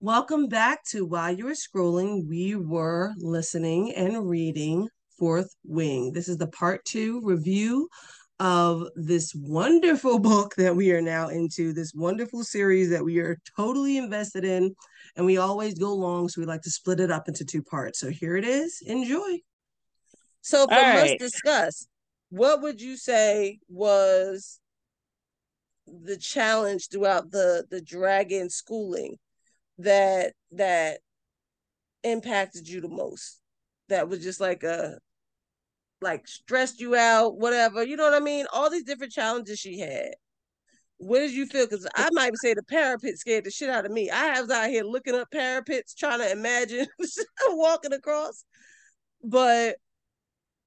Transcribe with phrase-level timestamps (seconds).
[0.00, 6.12] Welcome back to While You Were Scrolling, we were listening and reading Fourth Wing.
[6.12, 7.88] This is the part two review
[8.38, 13.40] of this wonderful book that we are now into, this wonderful series that we are
[13.56, 14.72] totally invested in.
[15.16, 17.98] And we always go long, so we like to split it up into two parts.
[17.98, 18.80] So here it is.
[18.86, 19.38] Enjoy.
[20.42, 21.10] So, for right.
[21.10, 21.88] Must Discuss,
[22.30, 24.60] what would you say was
[25.88, 29.16] the challenge throughout the the dragon schooling
[29.78, 31.00] that that
[32.02, 33.40] impacted you the most?
[33.88, 34.98] That was just like a
[36.00, 38.46] like stressed you out whatever you know what i mean?
[38.52, 40.14] All these different challenges she had.
[40.98, 41.66] What did you feel?
[41.66, 44.10] Because i might say the parapet scared the shit out of me.
[44.10, 46.86] I was out here looking up parapets trying to imagine
[47.48, 48.44] walking across.
[49.22, 49.76] But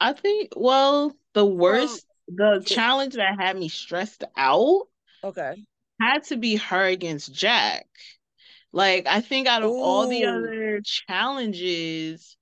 [0.02, 4.88] i think well the worst the challenge that had me stressed out
[5.24, 5.56] okay.
[6.02, 7.86] had to be her against jack
[8.74, 9.82] like I think out of Ooh.
[9.82, 12.38] all the other challenges,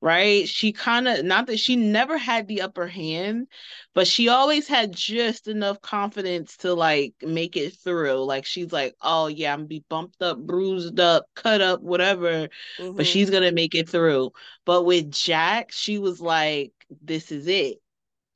[0.00, 0.48] right?
[0.48, 3.48] She kind of not that she never had the upper hand,
[3.94, 8.24] but she always had just enough confidence to like make it through.
[8.24, 12.48] Like she's like, "Oh yeah, I'm gonna be bumped up, bruised up, cut up, whatever,
[12.78, 12.96] mm-hmm.
[12.96, 14.32] but she's going to make it through."
[14.64, 17.78] But with Jack, she was like, "This is it."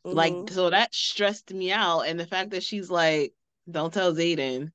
[0.07, 0.17] Mm-hmm.
[0.17, 3.33] Like so that stressed me out and the fact that she's like,
[3.71, 4.73] "Don't tell Xaden."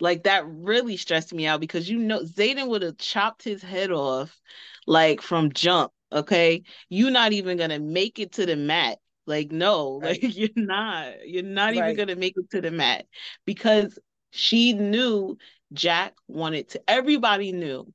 [0.00, 3.90] Like that really stressed me out because you know Xaden would have chopped his head
[3.90, 4.40] off
[4.86, 5.92] like from jump.
[6.12, 6.62] Okay.
[6.88, 8.98] You're not even gonna make it to the mat.
[9.26, 10.22] Like, no, right.
[10.22, 11.26] like you're not.
[11.26, 11.76] You're not right.
[11.76, 13.06] even gonna make it to the mat
[13.44, 13.98] because
[14.30, 15.36] she knew
[15.72, 17.92] Jack wanted to everybody knew.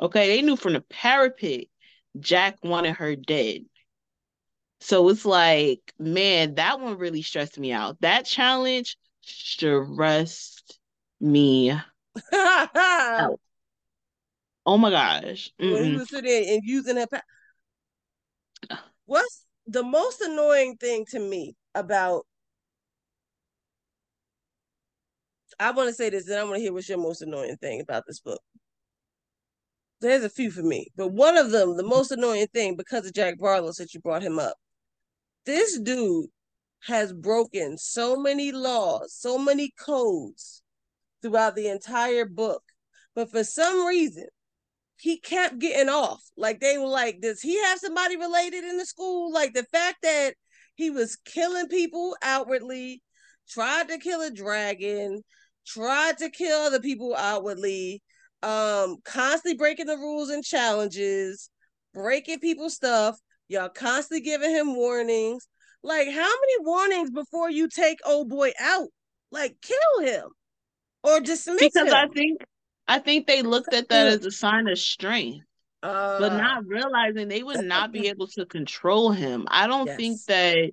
[0.00, 1.66] Okay, they knew from the parapet
[2.18, 3.64] Jack wanted her dead.
[4.80, 8.00] So it's like, man, that one really stressed me out.
[8.00, 10.53] That challenge stressed
[11.24, 11.70] me
[12.32, 13.40] out.
[14.66, 15.50] Oh my gosh.
[15.60, 15.74] Mm-mm.
[15.74, 17.10] When he was sitting and using that.
[17.10, 17.22] Pa-
[19.06, 22.26] What's the most annoying thing to me about
[25.60, 27.80] I want to say this, and I want to hear what's your most annoying thing
[27.80, 28.40] about this book.
[30.00, 33.14] There's a few for me, but one of them, the most annoying thing, because of
[33.14, 34.56] Jack Barlowe, since you brought him up,
[35.46, 36.26] this dude
[36.86, 40.63] has broken so many laws, so many codes
[41.24, 42.62] throughout the entire book.
[43.14, 44.26] But for some reason,
[44.98, 46.22] he kept getting off.
[46.36, 49.32] Like they were like, does he have somebody related in the school?
[49.32, 50.34] Like the fact that
[50.74, 53.02] he was killing people outwardly,
[53.48, 55.22] tried to kill a dragon,
[55.66, 58.02] tried to kill other people outwardly,
[58.42, 61.48] um, constantly breaking the rules and challenges,
[61.94, 63.18] breaking people's stuff.
[63.48, 65.46] Y'all constantly giving him warnings.
[65.82, 68.88] Like, how many warnings before you take old boy out?
[69.30, 70.28] Like, kill him
[71.04, 71.94] or dismiss because him.
[71.94, 72.40] I think
[72.88, 75.44] I think they looked at that as a sign of strength.
[75.82, 79.46] Uh, but not realizing they would not be able to control him.
[79.50, 79.96] I don't yes.
[79.98, 80.70] think that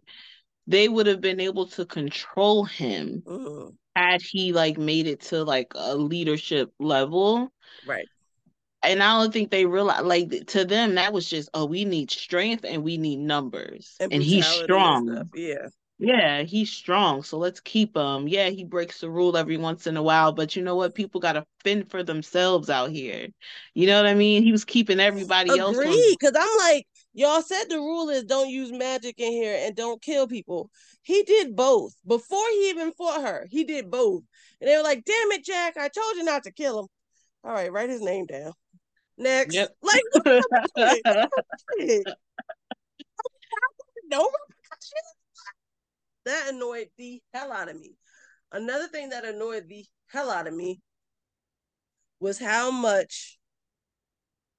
[0.67, 3.75] they would have been able to control him mm.
[3.93, 7.51] had he like made it to like a leadership level.
[7.85, 8.07] Right.
[8.83, 12.09] And I don't think they realize like to them that was just oh we need
[12.09, 15.09] strength and we need numbers and, and he's strong.
[15.09, 15.67] And yeah.
[16.03, 18.27] Yeah, he's strong, so let's keep him.
[18.27, 20.95] Yeah, he breaks the rule every once in a while, but you know what?
[20.95, 23.27] People got to fend for themselves out here.
[23.75, 24.41] You know what I mean?
[24.41, 25.77] He was keeping everybody Agreed, else.
[25.77, 29.75] Agreed, because I'm like, y'all said the rule is don't use magic in here and
[29.75, 30.71] don't kill people.
[31.03, 33.45] He did both before he even fought her.
[33.51, 34.23] He did both,
[34.59, 35.77] and they were like, "Damn it, Jack!
[35.77, 36.87] I told you not to kill him."
[37.43, 38.53] All right, write his name down.
[39.19, 39.69] Next, yep.
[39.83, 40.01] like,
[44.09, 45.20] no repercussions
[46.25, 47.91] that annoyed the hell out of me.
[48.51, 50.81] Another thing that annoyed the hell out of me
[52.19, 53.37] was how much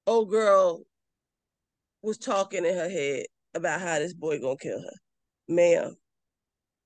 [0.05, 0.83] old girl
[2.01, 3.25] was talking in her head
[3.55, 4.97] about how this boy gonna kill her.
[5.47, 5.95] madam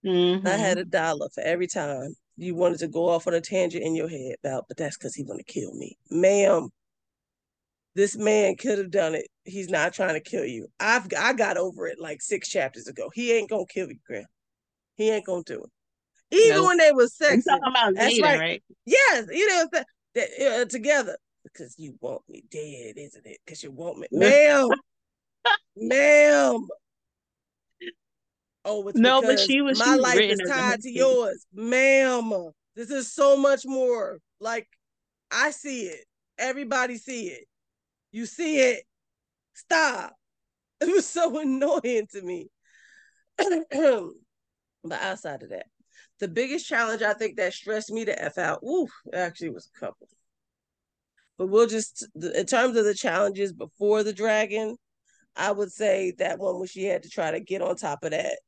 [0.05, 0.45] mm-hmm.
[0.45, 3.83] I had a dollar for every time you wanted to go off on a tangent
[3.83, 5.97] in your head about, but that's because he want to kill me.
[6.11, 6.69] Ma'am,
[7.95, 9.25] this man could have done it.
[9.43, 10.67] He's not trying to kill you.
[10.79, 13.09] I've I got over it like six chapters ago.
[13.13, 14.25] He ain't gonna kill you, Graham.
[14.97, 15.69] He ain't gonna do it.
[16.35, 17.45] Even when they was sex,
[17.93, 18.37] that's right.
[18.37, 18.63] right.
[18.85, 23.37] Yes, you know that uh, together because you want me dead, isn't it?
[23.45, 24.69] Because you want me, ma'am,
[25.75, 26.67] ma'am.
[28.65, 29.79] Oh, no, but she was.
[29.79, 32.51] My life is tied to yours, ma'am.
[32.75, 34.19] This is so much more.
[34.41, 34.67] Like
[35.31, 36.05] I see it.
[36.37, 37.45] Everybody see it.
[38.11, 38.83] You see it.
[39.53, 40.13] Stop.
[40.79, 42.49] It was so annoying to me.
[44.83, 45.67] But outside of that,
[46.19, 49.79] the biggest challenge I think that stressed me to F out, ooh, actually was a
[49.79, 50.07] couple.
[51.37, 54.75] But we'll just, in terms of the challenges before the dragon,
[55.35, 58.11] I would say that one where she had to try to get on top of
[58.11, 58.39] that.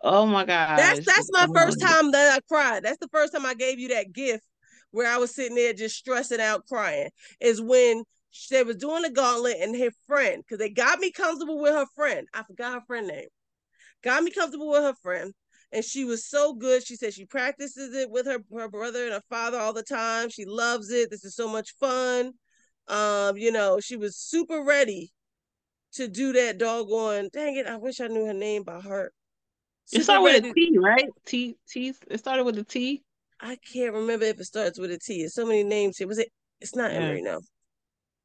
[0.00, 0.78] Oh my god.
[0.78, 2.84] That's that's my first time that I cried.
[2.84, 4.44] That's the first time I gave you that gift
[4.90, 7.10] where I was sitting there just stressing out crying.
[7.40, 8.04] Is when
[8.50, 11.86] they was doing the gauntlet and her friend, because they got me comfortable with her
[11.94, 12.26] friend.
[12.34, 13.28] I forgot her friend name.
[14.02, 15.32] Got me comfortable with her friend.
[15.70, 16.86] And she was so good.
[16.86, 20.30] She said she practices it with her, her brother and her father all the time.
[20.30, 21.10] She loves it.
[21.10, 22.32] This is so much fun.
[22.86, 25.12] Um, you know, she was super ready
[25.92, 27.28] to do that doggone.
[27.32, 27.66] Dang it!
[27.66, 29.12] I wish I knew her name by heart.
[29.84, 31.08] Super it started with a T, right?
[31.26, 31.94] T T.
[32.10, 33.02] It started with a T.
[33.40, 35.20] I can't remember if it starts with a T.
[35.20, 36.08] There's so many names here.
[36.08, 36.28] Was it?
[36.60, 36.98] It's not yeah.
[36.98, 37.22] Emery.
[37.22, 37.40] No,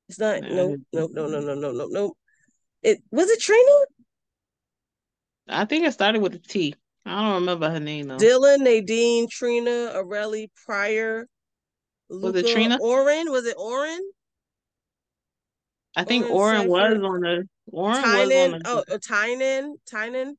[0.09, 0.41] it's not.
[0.41, 2.13] No, no, no, no, no, no, no, no.
[2.81, 3.71] It was it Trina.
[5.47, 6.75] I think it started with a T.
[7.05, 8.17] I don't remember her name though.
[8.17, 11.27] Dylan, Nadine, Trina, Areli, Pryor.
[12.09, 12.77] Luca, was it Trina?
[12.81, 13.31] Oren?
[13.31, 13.99] Was it Oren?
[15.95, 19.75] I think Oren, Oren was on the Oren Tynan, was on the oh uh, Tynan
[19.85, 20.37] Tynan.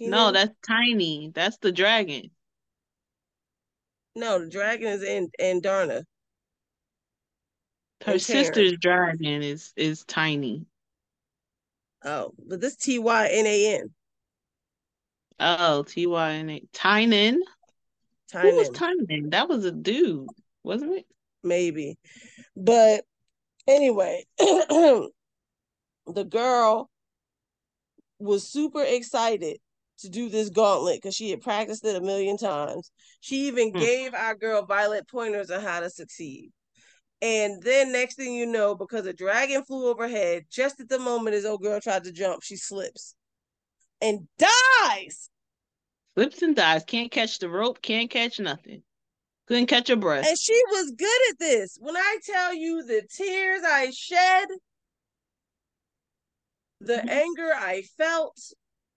[0.00, 1.30] No, that's Tiny.
[1.34, 2.30] That's the dragon.
[4.16, 6.04] No, the dragon is in Andarna.
[8.04, 10.64] Her sister's dragon is is Tiny.
[12.04, 13.90] Oh, but this T Y N A N.
[15.38, 17.42] Oh, T Y N A Tynan.
[18.28, 18.50] Tynan.
[18.50, 19.30] Who was Tynan?
[19.30, 20.28] That was a dude,
[20.62, 21.06] wasn't it?
[21.42, 21.98] Maybe,
[22.56, 23.04] but
[23.70, 25.10] Anyway, the
[26.28, 26.90] girl
[28.18, 29.60] was super excited
[30.00, 32.90] to do this gauntlet because she had practiced it a million times.
[33.20, 33.80] She even mm.
[33.80, 36.52] gave our girl Violet pointers on how to succeed.
[37.22, 41.36] And then next thing you know, because a dragon flew overhead, just at the moment
[41.36, 43.14] as old girl tried to jump, she slips
[44.00, 45.28] and dies.
[46.14, 46.84] Slips and dies.
[46.84, 48.82] Can't catch the rope, can't catch nothing.
[49.46, 50.26] Couldn't catch a breath.
[50.26, 51.76] And she was good at this.
[51.80, 54.48] When I tell you the tears I shed,
[56.80, 57.08] the mm-hmm.
[57.08, 58.38] anger I felt,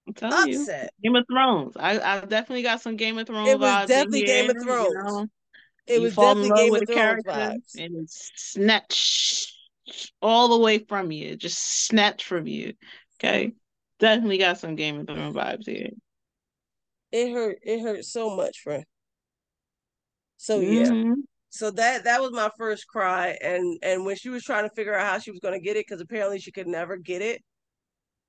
[0.08, 0.92] I'm telling upset.
[1.00, 1.78] You, Game of Thrones.
[1.78, 3.50] I, I definitely got some Game of Thrones.
[3.50, 4.94] It was definitely Game of Thrones.
[4.94, 5.28] You know?
[5.88, 7.76] It you was definitely Game of Thrones vibes.
[7.78, 9.54] And it's snatched
[10.22, 11.36] all the way from you.
[11.36, 12.74] Just snatched from you.
[13.20, 13.54] Okay.
[14.00, 15.90] Definitely got some Game of Thrones vibes here.
[17.12, 17.60] It hurt.
[17.62, 18.84] It hurt so much, friend.
[20.38, 20.88] So yeah.
[20.88, 21.14] Mm-hmm.
[21.50, 24.96] So that that was my first cry, and and when she was trying to figure
[24.96, 27.44] out how she was going to get it, because apparently she could never get it,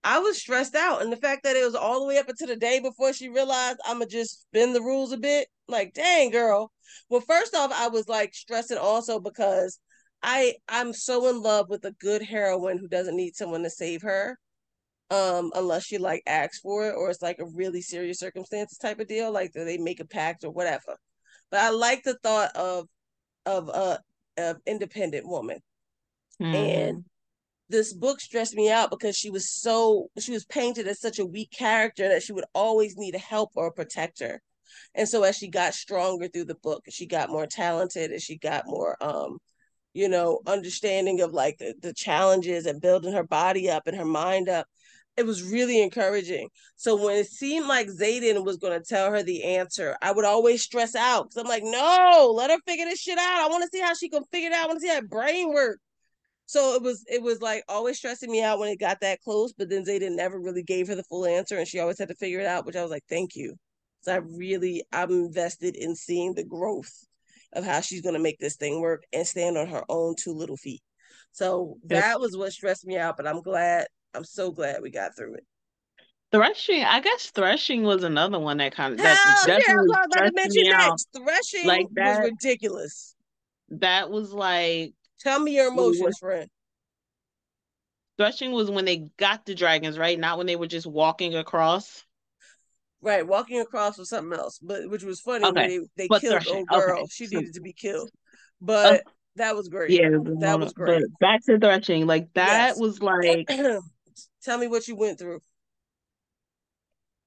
[0.05, 2.49] I was stressed out, and the fact that it was all the way up until
[2.49, 5.49] the day before she realized I'm gonna just bend the rules a bit.
[5.67, 6.71] Like, dang, girl.
[7.09, 9.81] Well, first off, I was like stressing also because
[10.23, 14.03] I I'm so in love with a good heroine who doesn't need someone to save
[14.03, 14.39] her,
[15.11, 19.01] um, unless she like asks for it or it's like a really serious circumstances type
[19.01, 20.97] of deal, like they make a pact or whatever.
[21.51, 22.89] But I like the thought of
[23.47, 24.01] of a
[24.37, 25.61] of independent woman.
[26.43, 26.55] Mm-hmm.
[26.55, 27.05] And
[27.69, 31.27] this book stressed me out because she was so she was painted as such a
[31.27, 34.41] weak character that she would always need a help or a protector.
[34.95, 38.39] And so as she got stronger through the book, she got more talented and she
[38.39, 39.39] got more um
[39.95, 44.05] you know understanding of like the, the challenges and building her body up and her
[44.05, 44.67] mind up
[45.17, 46.49] it was really encouraging.
[46.77, 50.25] So when it seemed like Xaden was going to tell her the answer, I would
[50.25, 53.41] always stress out because I'm like, no, let her figure this shit out.
[53.41, 54.65] I want to see how she can figure it out.
[54.65, 55.79] I want to see how brain work.
[56.47, 59.53] So it was it was like always stressing me out when it got that close,
[59.53, 62.15] but then Xaden never really gave her the full answer, and she always had to
[62.15, 62.67] figure it out.
[62.67, 63.55] Which I was like, thank you.
[64.03, 66.93] So I really I'm invested in seeing the growth
[67.55, 70.33] of how she's going to make this thing work and stand on her own two
[70.33, 70.83] little feet.
[71.33, 75.17] So that was what stressed me out, but I'm glad I'm so glad we got
[75.17, 75.45] through it.
[76.31, 79.99] Threshing, I guess threshing was another one that kind of that Hell yeah, I was
[80.13, 81.09] about to mention next.
[81.17, 83.15] Threshing like that, was ridiculous.
[83.71, 86.49] That was like tell me your emotions, friend.
[88.17, 90.19] Threshing was when they got the dragons, right?
[90.19, 92.05] Not when they were just walking across.
[93.03, 95.79] Right, walking across was something else, but which was funny okay.
[95.97, 96.57] they, they killed threshing.
[96.57, 96.99] old girl.
[97.01, 97.09] Okay.
[97.11, 98.11] She needed to be killed.
[98.61, 98.99] But uh,
[99.37, 99.91] that was great.
[99.91, 101.03] Yeah, that was great.
[101.03, 102.81] But back to threshing, like that yes.
[102.81, 103.49] was like.
[104.43, 105.41] Tell me what you went through.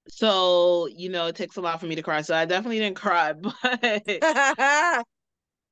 [0.10, 2.22] So you know, it takes a lot for me to cry.
[2.22, 5.04] So I definitely didn't cry, but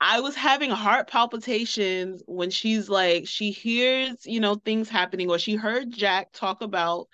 [0.01, 5.39] I was having heart palpitations when she's like, she hears, you know, things happening, or
[5.39, 7.07] she heard Jack talk about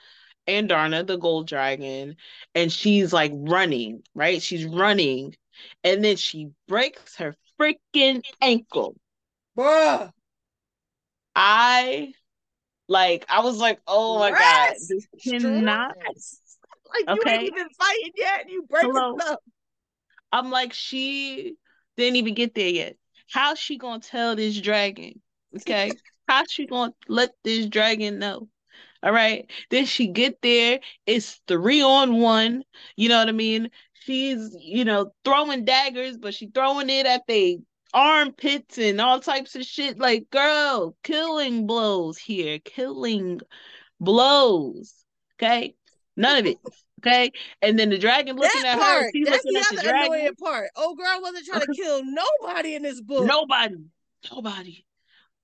[0.47, 2.15] Andarna, the gold dragon,
[2.55, 4.41] and she's like running, right?
[4.41, 5.35] She's running,
[5.83, 8.95] and then she breaks her freaking ankle.
[9.57, 10.11] Bruh.
[11.35, 12.13] I
[12.87, 15.95] like I was like, oh my god, this cannot
[16.93, 18.49] like you ain't even fighting yet.
[18.49, 19.41] You break breaking up.
[20.31, 21.55] I'm like, she
[21.97, 22.95] didn't even get there yet.
[23.29, 25.21] How's she gonna tell this dragon?
[25.55, 25.91] Okay.
[26.27, 28.47] How's she gonna let this dragon know?
[29.03, 29.49] All right.
[29.69, 30.79] Then she get there.
[31.05, 32.63] It's three on one.
[32.95, 33.69] You know what I mean?
[33.93, 37.59] She's, you know, throwing daggers, but she throwing it at the
[37.93, 39.97] armpits and all types of shit.
[39.97, 42.59] Like, girl, killing blows here.
[42.59, 43.41] Killing
[43.99, 44.93] blows.
[45.37, 45.75] Okay.
[46.15, 46.57] None of it.
[47.05, 47.31] Okay.
[47.61, 49.11] And then the dragon looking that at part, her.
[49.13, 50.13] She's that's looking the at other the dragon.
[50.13, 50.69] annoying part.
[50.75, 53.25] Oh girl wasn't trying to kill nobody in this book.
[53.25, 53.77] Nobody.
[54.31, 54.85] Nobody.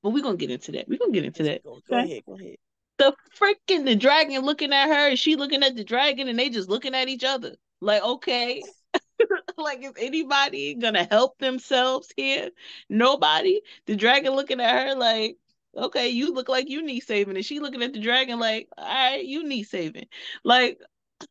[0.03, 0.87] But we're gonna get into that.
[0.87, 1.63] We're gonna get into that.
[1.63, 2.11] Go, go okay?
[2.11, 2.55] ahead, go ahead.
[2.99, 6.49] The freaking the dragon looking at her, and she looking at the dragon, and they
[6.49, 7.55] just looking at each other.
[7.81, 8.61] Like, okay.
[9.57, 12.49] like is anybody gonna help themselves here?
[12.89, 13.61] Nobody.
[13.85, 15.37] The dragon looking at her like,
[15.75, 17.35] okay, you look like you need saving.
[17.35, 20.07] And she looking at the dragon like, all right, you need saving.
[20.43, 20.79] Like,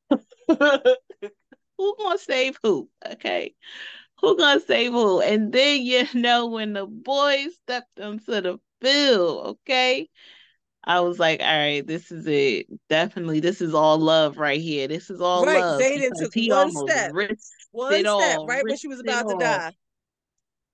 [0.48, 2.88] who gonna save who?
[3.12, 3.54] Okay.
[4.20, 5.20] Who gonna save who?
[5.20, 10.08] And then you know when the boys stepped onto the field, okay?
[10.84, 12.66] I was like, all right, this is it.
[12.88, 14.86] Definitely, this is all love right here.
[14.86, 15.58] This is all right.
[15.58, 15.80] love.
[15.80, 17.12] Xaden took one step.
[17.72, 19.72] One step, all, right when she was about to die.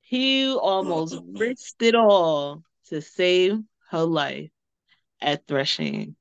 [0.02, 4.50] He almost risked it all to save her life
[5.22, 6.14] at threshing.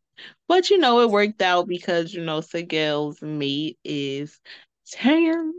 [0.47, 4.39] But you know, it worked out because you know Sgaeyl's mate is
[4.91, 5.53] Tairn,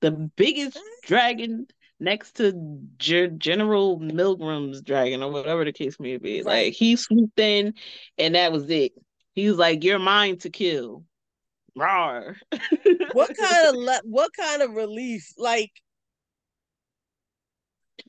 [0.00, 1.66] the biggest dragon
[2.00, 2.52] next to
[2.98, 6.42] G- General Melgren's dragon or whatever the case may be.
[6.42, 6.66] Right.
[6.66, 7.74] Like he swooped in
[8.18, 8.92] and that was it.
[9.34, 11.04] He was like, You're mine to kill.
[11.78, 12.36] Rawr.
[13.12, 15.32] what kind of le- what kind of relief?
[15.38, 15.70] Like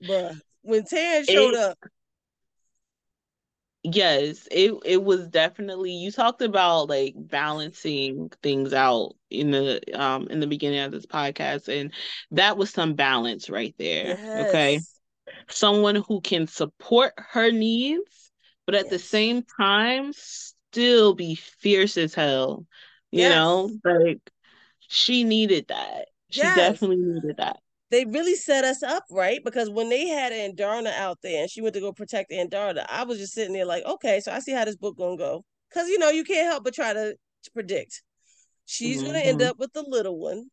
[0.04, 1.78] bruh, when Tairn showed it, up
[3.84, 10.28] yes it it was definitely you talked about like balancing things out in the um
[10.30, 11.92] in the beginning of this podcast and
[12.32, 14.48] that was some balance right there yes.
[14.48, 14.80] okay
[15.50, 18.32] someone who can support her needs
[18.66, 18.92] but at yes.
[18.92, 22.66] the same time still be fierce as hell
[23.12, 23.32] you yes.
[23.32, 24.22] know like
[24.80, 27.58] she needed that she definitely needed that
[27.94, 31.62] they really set us up right because when they had Andarna out there and she
[31.62, 34.52] went to go protect Andarna, I was just sitting there like, okay, so I see
[34.52, 35.46] how this book gonna go.
[35.72, 38.02] Cause you know you can't help but try to, to predict.
[38.66, 39.06] She's mm-hmm.
[39.06, 39.50] gonna end mm-hmm.
[39.52, 40.46] up with the little one.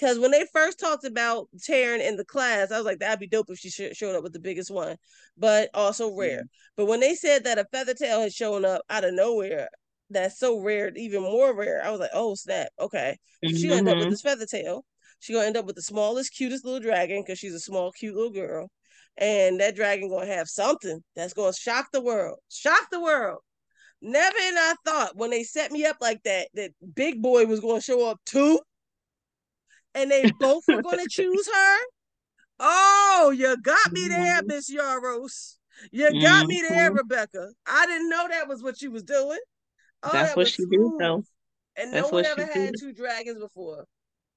[0.00, 3.26] Cause when they first talked about Tairn in the class, I was like, that'd be
[3.26, 4.96] dope if she sh- showed up with the biggest one,
[5.36, 6.44] but also rare.
[6.78, 9.68] But when they said that a Feathertail had shown up out of nowhere,
[10.08, 11.84] that's so rare, even more rare.
[11.84, 13.18] I was like, oh snap, okay.
[13.44, 13.56] Mm-hmm.
[13.56, 14.10] She ended up with mm-hmm.
[14.12, 14.82] this Feathertail.
[15.22, 18.16] She gonna end up with the smallest, cutest little dragon because she's a small, cute
[18.16, 18.68] little girl.
[19.16, 22.40] And that dragon gonna have something that's gonna shock the world.
[22.48, 23.38] Shock the world.
[24.00, 27.60] Never in I thought when they set me up like that that Big Boy was
[27.60, 28.58] gonna show up too.
[29.94, 31.76] And they both were gonna choose her.
[32.58, 34.48] Oh, you got me there, mm-hmm.
[34.48, 35.56] Miss Yarros.
[35.92, 36.48] You got mm-hmm.
[36.48, 36.96] me there, mm-hmm.
[36.96, 37.46] Rebecca.
[37.64, 39.38] I didn't know that was what you was doing.
[40.02, 41.22] Oh, That's that what she did, though.
[41.76, 42.74] And That's no one ever had did.
[42.80, 43.86] two dragons before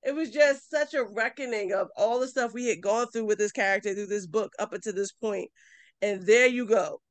[0.06, 3.40] it was just such a reckoning of all the stuff we had gone through with
[3.40, 5.50] this character through this book up until this point.
[6.02, 7.02] And there you go.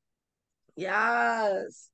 [0.77, 1.91] Yes.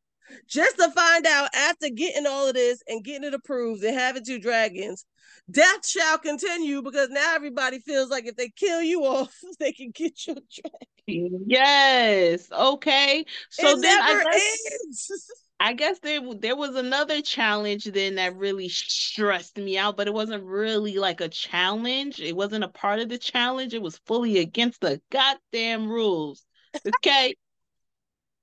[0.46, 4.24] Just to find out after getting all of this and getting it approved and having
[4.24, 5.06] two dragons,
[5.50, 9.90] death shall continue because now everybody feels like if they kill you off, they can
[9.92, 11.44] get your dragon.
[11.46, 12.46] Yes.
[12.52, 13.24] Okay.
[13.48, 15.10] So it then I guess,
[15.60, 20.14] I guess there there was another challenge then that really stressed me out, but it
[20.14, 22.18] wasn't really like a challenge.
[22.20, 23.74] It wasn't a part of the challenge.
[23.74, 26.46] It was fully against the goddamn rules.
[26.86, 27.34] Okay.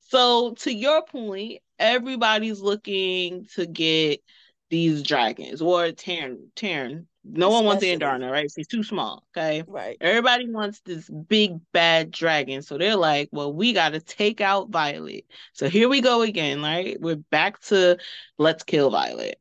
[0.01, 4.21] so to your point, everybody's looking to get
[4.69, 8.49] these dragons or Tairn Tairn no one wants the Andarna, right?
[8.51, 9.23] She's too small.
[9.35, 9.63] Okay.
[9.67, 9.97] Right.
[9.99, 12.61] Everybody wants this big bad dragon.
[12.61, 15.25] So they're like, well, we got to take out Violet.
[15.53, 16.99] So here we go again, right?
[16.99, 17.97] We're back to
[18.37, 19.37] let's kill Violet.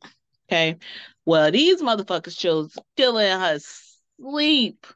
[0.49, 0.77] Okay.
[1.25, 3.59] Well, these motherfuckers chose killing her
[4.19, 4.87] sleep.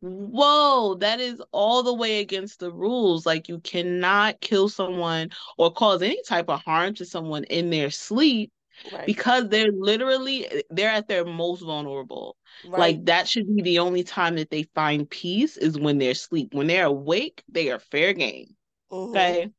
[0.00, 3.24] Whoa, that is all the way against the rules.
[3.24, 7.90] Like, you cannot kill someone or cause any type of harm to someone in their
[7.90, 8.50] sleep
[8.92, 9.06] Right.
[9.06, 12.36] because they're literally they're at their most vulnerable.
[12.66, 12.78] Right.
[12.78, 16.54] like that should be the only time that they find peace is when they're asleep.
[16.54, 18.54] When they're awake they are fair game.
[18.90, 19.10] Mm-hmm.
[19.10, 19.50] okay?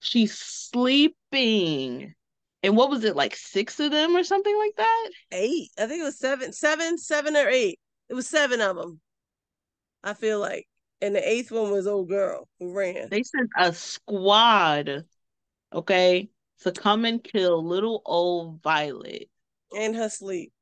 [0.00, 2.14] She's sleeping.
[2.62, 5.10] And what was it like six of them or something like that?
[5.32, 5.70] Eight.
[5.78, 7.78] I think it was seven seven seven or eight.
[8.08, 9.00] It was seven of them
[10.02, 10.66] i feel like.
[11.02, 13.08] And the eighth one was old girl who ran.
[13.10, 15.04] They sent a squad
[15.72, 16.28] okay
[16.60, 19.28] to come and kill little old Violet.
[19.72, 20.52] In her sleep.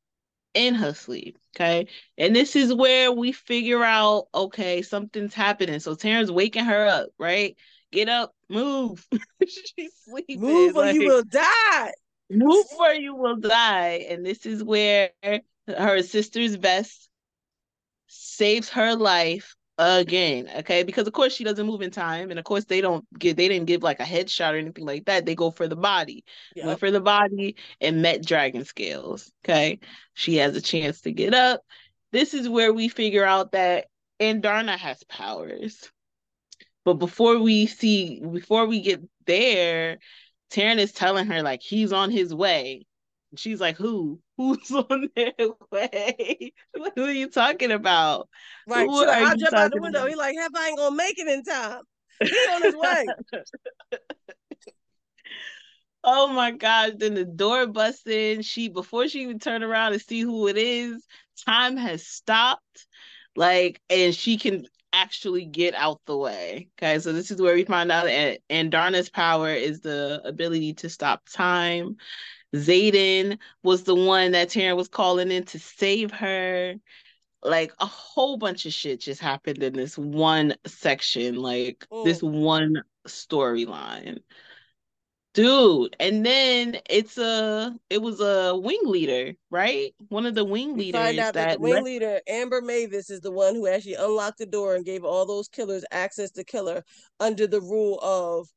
[0.55, 1.39] In her sleep.
[1.57, 1.89] Okay.
[2.17, 5.81] And this is where we figure out, okay, something's happening.
[5.81, 7.57] So Tairn's waking her up, right?
[7.91, 9.07] Get up, move.
[9.47, 10.41] She's sleeping.
[10.41, 11.93] Move or like, you will die.
[12.31, 14.07] Move or you will die.
[14.09, 15.11] And this is where
[15.67, 17.09] her sister's vest
[18.07, 20.51] saves her life again.
[20.59, 23.37] Okay, because of course she doesn't move in time, and of course they don't get
[23.37, 25.25] they didn't give like a headshot or anything like that.
[25.25, 26.25] They go for the body.
[26.57, 26.67] Yep.
[26.67, 29.31] Went for the body and met dragon scales.
[29.45, 29.79] Okay,
[30.15, 31.61] she has a chance to get up.
[32.13, 33.87] This is where we figure out that
[34.21, 35.91] Andarna has powers.
[36.85, 39.99] But before we see, before we get there,
[40.51, 42.87] Tairn is telling her like he's on his way.
[43.37, 44.21] She's like, "Who?
[44.37, 45.33] Who's on their
[45.71, 46.53] way?
[46.95, 48.29] Who are you talking about?"
[48.67, 48.89] Right.
[48.89, 50.07] Like, I'll jump out the window.
[50.07, 51.83] He's like, "Have I ain't gonna make it in time."
[52.21, 53.07] He's on his way.
[56.05, 56.93] oh my gosh!
[56.97, 58.43] Then the door busts in.
[58.43, 61.05] She before she even turn around and see who it is,
[61.47, 62.87] time has stopped.
[63.37, 66.69] Like, and she can actually get out the way.
[66.79, 70.89] Okay, so this is where we find out that Andarna's power is the ability to
[70.89, 71.97] stop time.
[72.55, 76.75] Xaden was the one that Tairn was calling in to save her.
[77.43, 82.05] Like a whole bunch of shit just happened in this one section, like mm.
[82.05, 84.19] this one storyline
[85.39, 90.73] dude and then it's a it was a wing leader right one of the wing
[90.73, 91.85] we leaders find out that, that the wing left...
[91.85, 95.47] leader amber mavis is the one who actually unlocked the door and gave all those
[95.47, 96.83] killers access to killer
[97.21, 98.49] under the rule of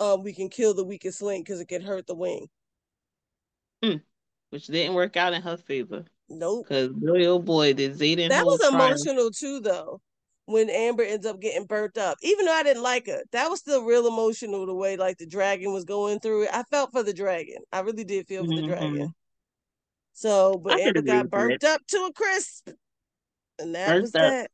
[0.00, 2.46] um we can kill the weakest link because it can hurt the wing
[3.82, 4.00] mm.
[4.50, 8.46] which didn't work out in her favor nope because boy oh boy did Xaden that
[8.46, 10.00] was emotional too though
[10.46, 12.18] when Amber ends up getting burnt up.
[12.22, 15.26] Even though I didn't like her, that was still real emotional the way like the
[15.26, 16.50] dragon was going through it.
[16.52, 17.58] I felt for the dragon.
[17.72, 18.68] I really did feel for mm-hmm.
[18.68, 19.14] the dragon.
[20.12, 22.68] So, but I Amber got burnt up to a crisp.
[23.58, 24.20] And that burnt was up.
[24.20, 24.50] that.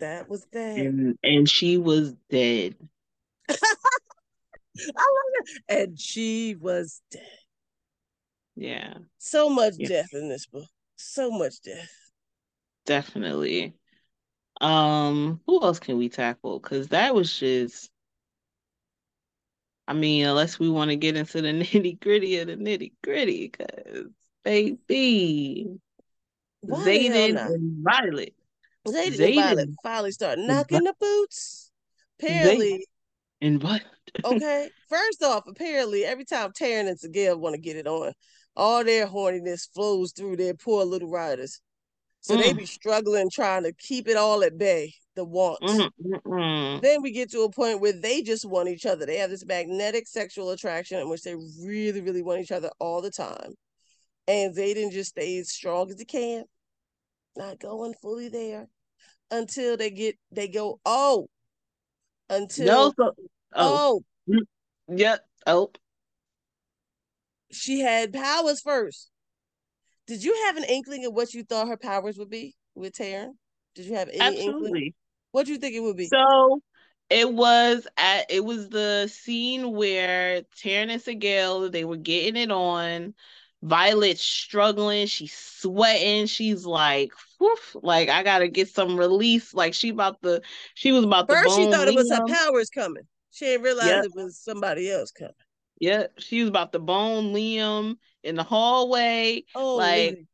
[0.00, 0.78] That was that.
[0.78, 2.74] And, and she was dead.
[3.48, 5.62] I love it.
[5.68, 7.22] And she was dead.
[8.56, 8.94] Yeah.
[9.18, 9.88] So much yeah.
[9.88, 10.68] death in this book.
[10.96, 11.90] So much death.
[12.86, 13.74] Definitely.
[14.60, 16.60] Um, who else can we tackle?
[16.60, 17.90] Because that was just,
[19.88, 23.48] I mean, unless we want to get into the nitty gritty of the nitty gritty,
[23.48, 24.06] because
[24.44, 25.78] baby,
[26.64, 28.34] Xaden and Violet.
[28.86, 31.72] Xaden, Xaden and Violet finally start knocking the boots.
[32.20, 32.86] Apparently,
[33.40, 33.82] and what?
[34.24, 38.12] okay, first off, apparently, every time Tairn and Sgaeyl want to get it on,
[38.56, 41.60] all their horniness flows through their poor little riders.
[42.20, 42.42] So mm.
[42.42, 45.60] they be struggling trying to keep it all at bay, the want.
[45.60, 46.80] Mm-hmm.
[46.80, 49.04] Then we get to a point where they just want each other.
[49.04, 53.02] They have this magnetic sexual attraction in which they really, really want each other all
[53.02, 53.52] the time.
[54.26, 56.44] And Xaden just stays strong as he can,
[57.36, 58.68] not going fully there
[59.30, 61.28] until they get they go, oh,
[62.30, 63.12] until no, so,
[63.54, 64.02] oh.
[64.28, 64.40] oh.
[64.88, 65.20] Yep.
[65.46, 65.70] Oh.
[67.54, 69.10] She had powers first.
[70.06, 73.34] Did you have an inkling of what you thought her powers would be with Tairn?
[73.74, 74.66] Did you have any Absolutely.
[74.66, 74.94] inkling?
[75.32, 76.06] What do you think it would be?
[76.06, 76.60] So
[77.10, 82.50] it was at it was the scene where Tairn and Sgaeyl they were getting it
[82.50, 83.14] on.
[83.62, 87.12] Violet's struggling, she's sweating, she's like,
[87.74, 89.54] like I gotta get some release.
[89.54, 90.42] Like she about the
[90.74, 93.04] she was about the First she thought it was her powers coming.
[93.30, 94.04] She didn't realize yep.
[94.04, 95.32] it was somebody else coming.
[95.84, 99.44] Yeah, she was about to bone Liam in the hallway.
[99.54, 100.24] Oh, like,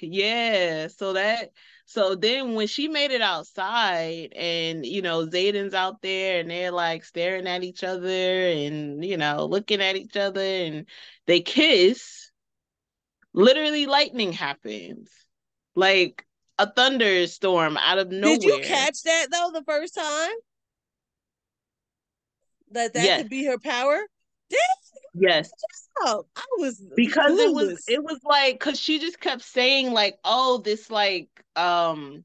[0.00, 0.88] yeah.
[0.88, 1.52] So that,
[1.84, 6.72] so then when she made it outside, and you know Xaden's out there, and they're
[6.72, 10.86] like staring at each other, and you know looking at each other, and
[11.26, 12.32] they kiss.
[13.32, 15.08] Literally, lightning happens,
[15.76, 16.26] like
[16.58, 18.38] a thunderstorm out of nowhere.
[18.38, 20.34] Did you catch that though the first time?
[22.72, 23.22] That that yes.
[23.22, 24.00] could be her power.
[25.14, 25.50] Yes.
[26.04, 27.44] I was because clueless.
[27.44, 32.24] it was it was like because she just kept saying like oh this like um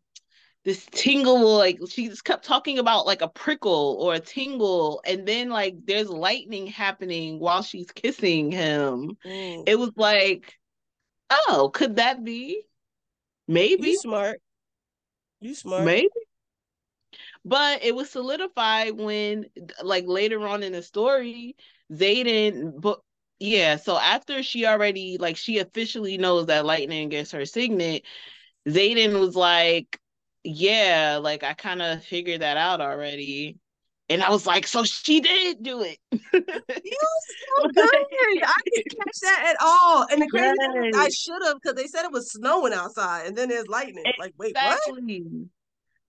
[0.64, 5.28] this tingle like she just kept talking about like a prickle or a tingle and
[5.28, 9.18] then like there's lightning happening while she's kissing him.
[9.26, 9.64] Mm.
[9.68, 10.54] it was like
[11.32, 12.62] oh could that be?
[13.48, 13.90] Maybe.
[13.90, 14.42] You smart.
[15.40, 15.86] You smart.
[15.86, 16.10] Maybe.
[17.44, 19.46] But it was solidified when
[19.84, 21.56] like later on in the story
[21.92, 23.00] Xaden, but
[23.40, 28.04] yeah, so after she already like she officially knows that Lightning gets her signet,
[28.68, 30.00] Xaden was like,
[30.44, 33.58] Yeah, like I kind of figured that out already.
[34.08, 35.98] And I was like, so she did do it.
[36.12, 37.90] you so good.
[37.90, 40.06] I didn't catch that at all.
[40.12, 40.74] And the crazy yes.
[40.74, 44.04] thing I should have because they said it was snowing outside and then there's lightning.
[44.20, 44.80] Like, wait, what?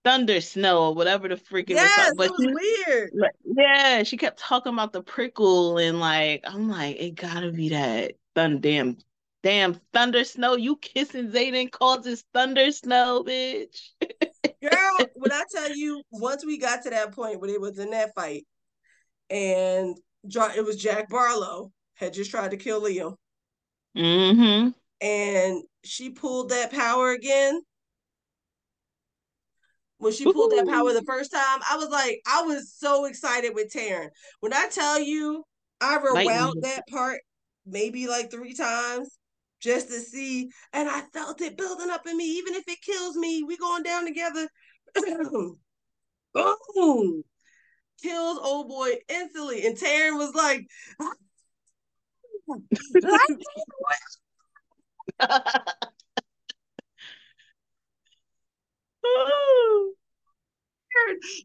[0.07, 2.13] Thunder snow, or whatever the freak it yes, was.
[2.15, 3.11] But it was she, weird.
[3.43, 8.13] Yeah, she kept talking about the prickle and like I'm like, it gotta be that
[8.33, 8.97] thunder damn
[9.43, 10.55] damn thunder snow.
[10.55, 13.81] You kissing Xaden causes thunder snow, bitch.
[14.61, 17.89] Girl, when I tell you, once we got to that point where it was in
[17.89, 18.45] that fight,
[19.29, 23.15] and it was Jack Barlowe had just tried to kill Liam.
[23.97, 24.69] Mm-hmm.
[25.05, 27.61] And she pulled that power again.
[29.99, 30.57] When she pulled Ooh.
[30.57, 34.09] that power the first time, I was like, I was so excited with Tairn.
[34.41, 35.43] When I tell you,
[35.81, 37.21] I rewound that part
[37.65, 39.17] maybe like three times
[39.59, 40.49] just to see.
[40.73, 42.37] And I felt it building up in me.
[42.37, 44.47] Even if it kills me, we going down together.
[46.33, 47.23] Boom.
[48.01, 49.65] Kills old boy instantly.
[49.65, 50.67] And Tairn was like,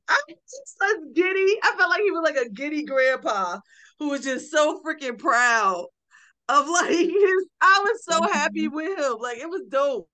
[0.09, 1.59] I was just so giddy.
[1.63, 3.59] I felt like he was like a giddy grandpa
[3.99, 5.87] who was just so freaking proud
[6.49, 8.75] of like his I was so happy mm-hmm.
[8.75, 9.17] with him.
[9.21, 10.09] Like it was dope.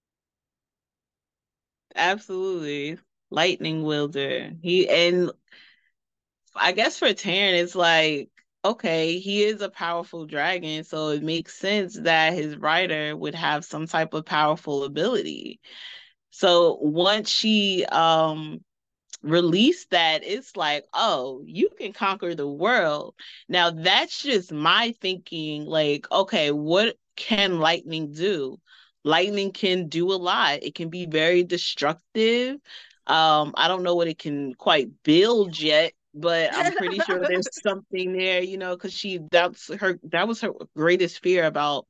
[1.94, 2.98] Absolutely.
[3.30, 4.52] Lightning wielder.
[4.62, 5.30] He and
[6.54, 8.30] I guess for Tairn it's like
[8.64, 13.64] okay, he is a powerful dragon, so it makes sense that his rider would have
[13.64, 15.60] some type of powerful ability.
[16.30, 18.60] So once she um
[19.22, 23.14] release that, it's like, oh, you can conquer the world.
[23.48, 28.60] Now that's just my thinking, like, okay, what can lightning do?
[29.04, 30.62] Lightning can do a lot.
[30.62, 32.56] It can be very destructive.
[33.06, 37.48] Um, I don't know what it can quite build yet, but I'm pretty sure there's
[37.62, 41.86] something there, you know, because she that's her that was her greatest fear about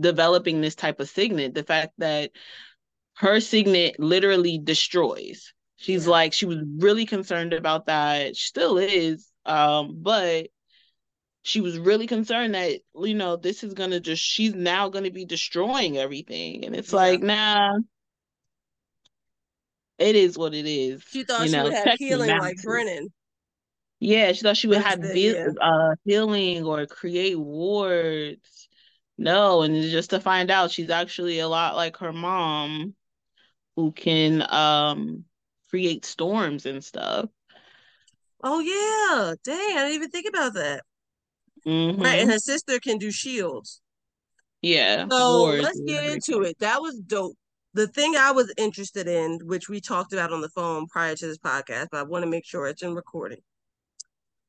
[0.00, 1.54] developing this type of signet.
[1.54, 2.30] The fact that
[3.14, 6.12] her signet literally destroys She's yeah.
[6.12, 8.36] like, she was really concerned about that.
[8.36, 9.30] She still is.
[9.44, 10.48] Um, but
[11.42, 15.26] she was really concerned that, you know, this is gonna just she's now gonna be
[15.26, 16.64] destroying everything.
[16.64, 16.96] And it's yeah.
[16.96, 17.78] like, nah.
[19.98, 21.02] It is what it is.
[21.10, 23.12] She thought you she know, would have healing like Brennan.
[24.00, 25.48] Yeah, she thought she would have the, yeah.
[25.60, 28.68] uh, healing or create wards.
[29.18, 32.94] No, and just to find out she's actually a lot like her mom,
[33.76, 35.24] who can um
[35.70, 37.28] create storms and stuff.
[38.42, 39.76] Oh yeah, dang!
[39.76, 40.82] I didn't even think about that.
[41.66, 42.02] Mm-hmm.
[42.02, 43.80] Right, and her sister can do shields.
[44.62, 45.06] Yeah.
[45.10, 46.58] So let's get into it.
[46.60, 47.36] That was dope.
[47.74, 51.26] The thing I was interested in, which we talked about on the phone prior to
[51.26, 53.40] this podcast, but I want to make sure it's in recording.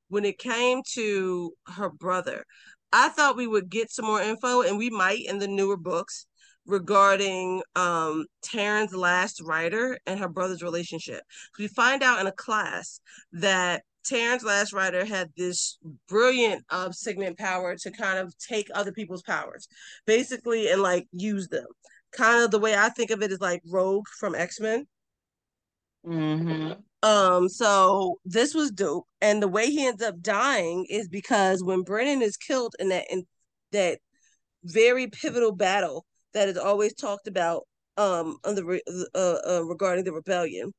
[0.09, 2.45] When it came to her brother,
[2.93, 6.27] I thought we would get some more info, and we might in the newer books
[6.65, 11.21] regarding um Tairn's last rider and her brother's relationship.
[11.59, 12.99] We find out in a class
[13.33, 18.91] that Tairn's last rider had this brilliant uh, signet power to kind of take other
[18.91, 19.67] people's powers,
[20.05, 21.65] basically, and like use them.
[22.11, 24.85] Kind of the way I think of it is like Rogue from X Men.
[26.05, 26.73] Mm-hmm.
[27.01, 31.81] Um, so this was dope, and the way he ends up dying is because when
[31.81, 33.25] Brennan is killed in that in
[33.71, 33.99] that
[34.63, 37.63] very pivotal battle that is always talked about
[37.97, 38.81] um on the
[39.15, 40.71] uh, uh, regarding the rebellion.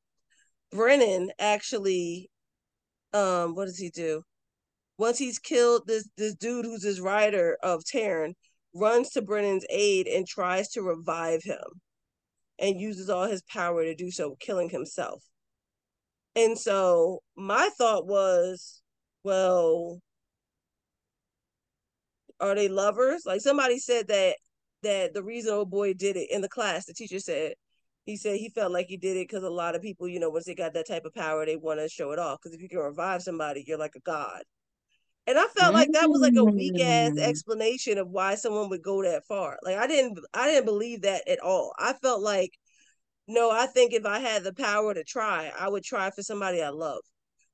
[0.71, 2.29] Brennan actually,
[3.13, 4.21] um, what does he do?
[4.97, 8.35] Once he's killed this this dude who's his rider of Tairn,
[8.73, 11.81] runs to Brennan's aid and tries to revive him,
[12.59, 15.23] and uses all his power to do so, killing himself.
[16.35, 18.81] And so my thought was,
[19.23, 19.99] well,
[22.39, 23.23] are they lovers?
[23.25, 24.37] Like somebody said that
[24.87, 27.53] that the reason old boy did it in the class, the teacher said,
[28.05, 30.29] he said he felt like he did it because a lot of people, you know,
[30.29, 32.39] once they got that type of power, they want to show it off.
[32.41, 34.43] Because if you can revive somebody, you're like a god.
[35.27, 37.19] And I felt like that was like a weak ass mm.
[37.19, 39.57] explanation of why someone would go that far.
[39.61, 41.73] Like I didn't, I didn't believe that at all.
[41.77, 42.51] I felt like,
[43.27, 46.61] no, I think if I had the power to try, I would try for somebody
[46.61, 47.01] I love.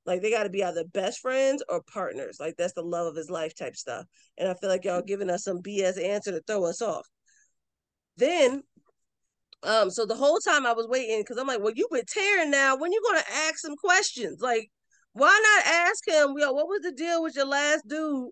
[0.06, 2.36] Like they got to be either best friends or partners.
[2.38, 4.04] Like that's the love of his life type stuff.
[4.38, 7.08] And I feel like y'all giving us some BS answer to throw us off.
[8.16, 8.62] Then,
[9.62, 12.50] um, so the whole time I was waiting because I'm like, well, you've been tearing
[12.50, 12.76] now.
[12.76, 14.40] When you gonna ask some questions?
[14.40, 14.70] Like,
[15.14, 16.34] why not ask him?
[16.38, 18.30] Yo, what was the deal with your last dude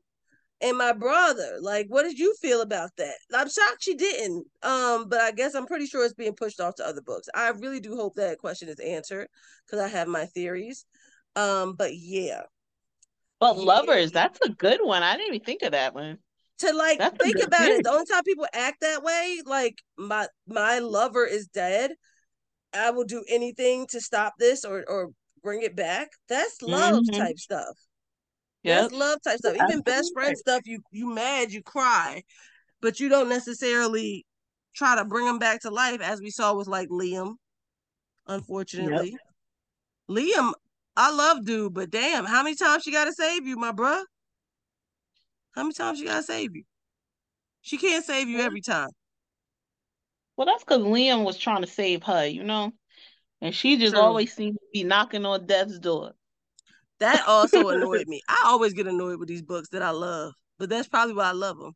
[0.61, 1.59] and my brother?
[1.61, 3.15] Like, what did you feel about that?
[3.35, 4.47] I'm shocked she didn't.
[4.63, 7.29] Um, but I guess I'm pretty sure it's being pushed off to other books.
[7.35, 9.29] I really do hope that question is answered
[9.65, 10.85] because I have my theories.
[11.37, 12.43] Um, but yeah.
[13.41, 13.65] But yeah.
[13.65, 15.03] lovers, that's a good one.
[15.03, 16.19] I didn't even think of that one.
[16.63, 17.83] To like that's think about it.
[17.83, 21.93] The only time people act that way, like my my lover is dead.
[22.73, 25.11] I will do anything to stop this or or
[25.43, 26.11] bring it back.
[26.29, 27.19] That's love mm-hmm.
[27.19, 27.77] type stuff.
[28.63, 28.81] Yep.
[28.81, 29.55] That's love type stuff.
[29.55, 29.93] Even Absolutely.
[29.93, 32.23] best friend stuff, you you mad, you cry,
[32.81, 34.25] but you don't necessarily
[34.75, 37.35] try to bring them back to life, as we saw with like Liam.
[38.29, 39.21] Unfortunately, yep.
[40.09, 40.53] Liam,
[40.97, 44.05] I love dude, but damn, how many times she got to save you, my bruh?
[45.55, 46.65] How many times she got to save you?
[47.61, 48.89] She can't save you every time.
[50.37, 52.73] Well, that's because Liam was trying to save her, you know,
[53.41, 54.03] and she just True.
[54.03, 56.13] always seems to be knocking on death's door.
[57.01, 58.23] That also annoyed me.
[58.29, 61.33] I always get annoyed with these books that I love, but that's probably why I
[61.33, 61.73] love them.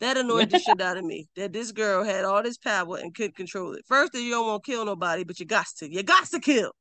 [0.00, 1.28] That annoyed the shit out of me.
[1.36, 3.84] That this girl had all this power and couldn't control it.
[3.86, 5.92] First, that you don't want to kill nobody, but you got to.
[5.92, 6.72] You got to kill.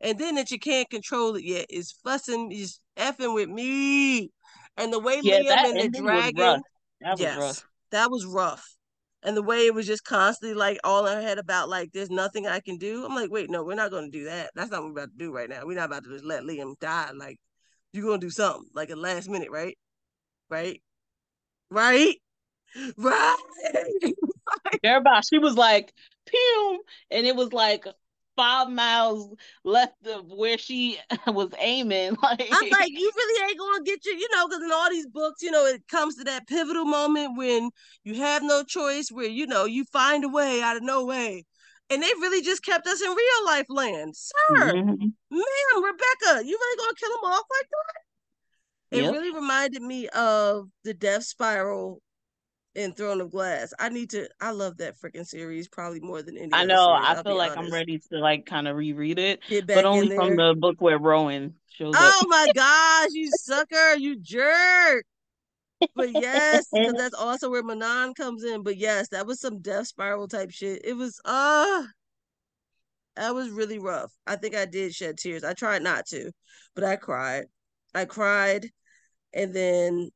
[0.00, 4.30] And then that you can't control it yet is fussing, is effing with me.
[4.78, 6.62] And the way yeah, Liam and the dragon.
[7.00, 7.68] That yes, rough.
[7.90, 8.64] that was rough.
[9.22, 12.10] And the way it was just constantly like all in her head about like there's
[12.10, 13.04] nothing I can do.
[13.04, 14.50] I'm like, wait, no, we're not gonna do that.
[14.54, 15.62] That's not what we're about to do right now.
[15.64, 17.10] We're not about to just let Liam die.
[17.14, 17.38] Like
[17.92, 19.76] you're gonna do something like a last minute, right?
[20.48, 20.80] Right?
[21.70, 22.14] Right?
[22.98, 23.36] Right.
[24.84, 25.90] Everybody, she was like,
[26.26, 27.86] pew, and it was like
[28.38, 30.96] five miles left of where she
[31.26, 32.16] was aiming.
[32.28, 35.06] Like I'm like, you really ain't gonna get you, you know, because in all these
[35.06, 37.70] books, you know, it comes to that pivotal moment when
[38.04, 41.44] you have no choice, where you know you find a way out of no way.
[41.90, 44.14] And they really just kept us in real life land.
[44.14, 45.06] Sir, mm-hmm.
[45.30, 48.98] ma'am, Rebecca, you really gonna kill them off like that?
[48.98, 49.12] It yep.
[49.12, 52.02] really reminded me of the death spiral
[52.74, 53.72] in Throne of Glass.
[53.78, 54.28] I need to.
[54.40, 56.52] I love that freaking series probably more than any.
[56.52, 56.90] I know.
[56.90, 57.66] I feel like honest.
[57.66, 61.54] I'm ready to like kind of reread it, but only from the book where Rowan
[61.68, 62.14] shows oh up.
[62.22, 65.04] Oh my gosh, you sucker, you jerk!
[65.94, 68.62] But yes, because that's also where Manon comes in.
[68.62, 70.84] But yes, that was some death spiral type shit.
[70.84, 71.82] It was uh
[73.16, 74.12] that was really rough.
[74.26, 75.42] I think I did shed tears.
[75.42, 76.30] I tried not to,
[76.74, 77.46] but I cried.
[77.94, 78.70] I cried,
[79.32, 80.10] and then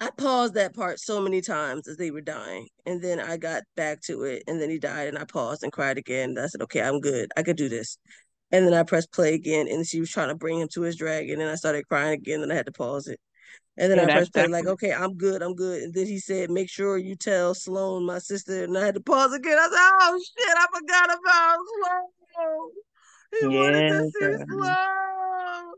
[0.00, 2.68] I paused that part so many times as they were dying.
[2.86, 4.42] And then I got back to it.
[4.46, 6.36] And then he died and I paused and cried again.
[6.38, 7.30] I said, okay, I'm good.
[7.36, 7.98] I could do this.
[8.50, 10.96] And then I pressed play again and she was trying to bring him to his
[10.96, 11.40] dragon.
[11.40, 13.20] And I started crying again and I had to pause it.
[13.76, 15.82] And then yeah, I pressed play, like, okay, I'm good, I'm good.
[15.82, 18.64] And then he said, make sure you tell Sloane, my sister.
[18.64, 19.56] And I had to pause again.
[19.58, 21.58] I said, oh shit, I forgot about
[22.34, 22.70] Sloane.
[23.32, 25.72] He yeah, wanted to see Sloane.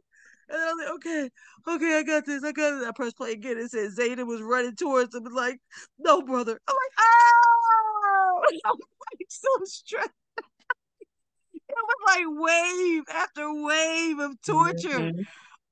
[0.53, 1.31] And I was like, okay,
[1.67, 2.87] okay, I got this, I got it.
[2.87, 3.57] I pressed play again.
[3.57, 5.59] It said Xaden was running towards him, like,
[5.99, 6.61] no, brother.
[6.69, 10.11] I'm like, oh, I'm like so stressed.
[11.55, 15.11] it was like wave after wave of torture.
[15.11, 15.21] Mm-hmm.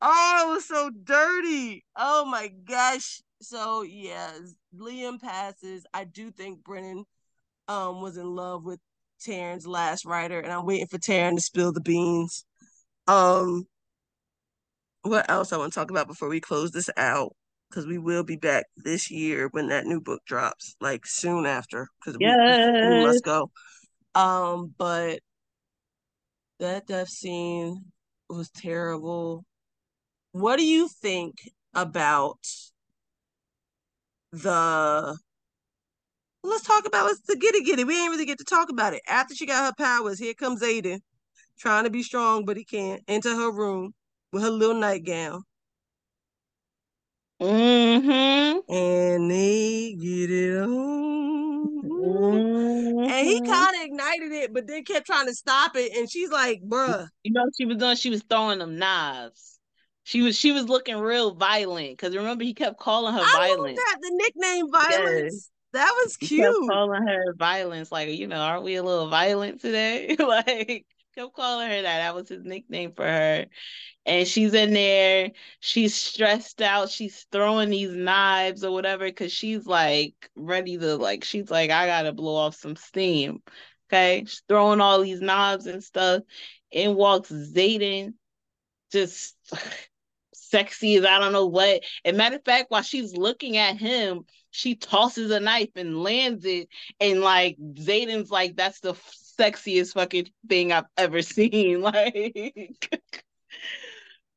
[0.01, 1.85] Oh, it was so dirty.
[1.95, 3.21] Oh my gosh.
[3.43, 4.33] So yeah,
[4.75, 5.85] Liam passes.
[5.93, 7.05] I do think Brennan
[7.69, 8.81] um was in love with
[9.21, 12.47] Tairn's last writer, and I'm waiting for Tairn to spill the beans.
[13.07, 13.67] Um,
[15.03, 17.35] what else I want to talk about before we close this out?
[17.69, 21.89] Because we will be back this year when that new book drops, like soon after,
[22.01, 22.91] because yes.
[22.91, 23.51] we, we must go.
[24.15, 25.21] Um, but
[26.59, 27.85] that death scene
[28.29, 29.45] was terrible.
[30.33, 31.37] What do you think
[31.75, 32.39] about
[34.33, 35.17] the
[36.43, 37.87] let's talk about let's the get it.
[37.87, 39.03] We ain't really get to talk about it.
[39.09, 41.01] After she got her powers, here comes Xaden,
[41.59, 43.03] trying to be strong, but he can't.
[43.07, 43.95] Into her room
[44.33, 45.43] with her little nightgown.
[47.41, 48.73] Mm-hmm.
[48.73, 51.83] And they get it on.
[51.85, 53.11] Mm-hmm.
[53.11, 55.97] And he kind of ignited it, but then kept trying to stop it.
[55.97, 57.09] And she's like, bruh.
[57.23, 57.97] You know she was doing?
[57.97, 59.59] She was throwing them knives.
[60.05, 61.99] She was she was looking real violent.
[61.99, 63.77] Cause remember he kept calling her I violent.
[63.77, 65.35] That the nickname violence.
[65.35, 65.51] Yes.
[65.73, 66.69] That was cute.
[66.69, 70.17] calling her violence, like, you know, aren't we a little violent today?
[70.19, 71.99] like kept calling her that.
[71.99, 73.47] That was his nickname for her.
[74.07, 75.31] And she's in there.
[75.61, 76.91] She's stressed out.
[76.91, 81.87] She's throwing these knives or whatever because she's like ready to like she's like i
[81.87, 83.43] gotta blow off some steam.
[83.89, 84.25] Okay?
[84.27, 86.23] She's throwing all these knives and stuff.
[86.71, 88.15] In walks Xaden,
[88.93, 89.37] just
[90.35, 91.83] sexy as i don't know what.
[92.05, 96.45] And matter of fact while she's looking at him she tosses a knife and lands
[96.45, 96.69] it.
[96.99, 98.95] And like Xaden's like that's the
[99.41, 102.91] sexiest fucking thing I've ever seen like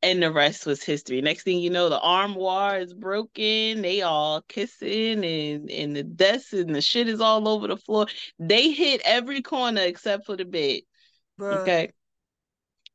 [0.03, 1.21] and the rest was history.
[1.21, 3.81] Next thing you know, the armoire is broken.
[3.81, 8.07] They all kissing and and the desk and the shit is all over the floor.
[8.37, 10.81] They hit every corner except for the bed.
[11.39, 11.61] Bruh.
[11.61, 11.91] Okay.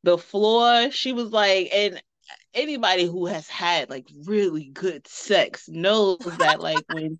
[0.04, 2.00] The floor, she was like, and
[2.54, 7.18] anybody who has had like really good sex knows that like when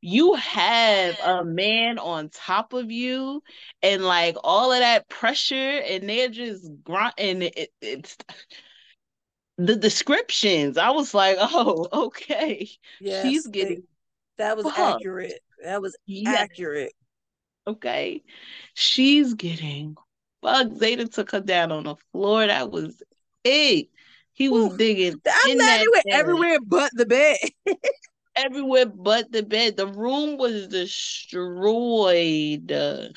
[0.00, 3.42] you have a man on top of you
[3.82, 8.16] and like all of that pressure and they're just grunt and it, it's
[9.56, 10.78] the descriptions.
[10.78, 12.68] I was like oh okay.
[13.00, 13.82] Yes, she's getting
[14.38, 14.78] that was fucked.
[14.78, 15.40] accurate.
[15.64, 16.92] That was accurate.
[17.66, 18.22] Okay.
[18.74, 19.96] She's getting
[20.42, 20.78] fucked.
[20.78, 22.46] Xaden took her down on the floor.
[22.46, 23.02] That was
[23.42, 23.88] it.
[24.32, 27.36] He was Ooh, digging i'm he went everywhere but the bed
[28.38, 29.76] everywhere but the bed.
[29.76, 32.66] The room was destroyed.
[32.66, 33.14] Done.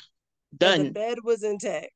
[0.58, 1.90] the bed was intact.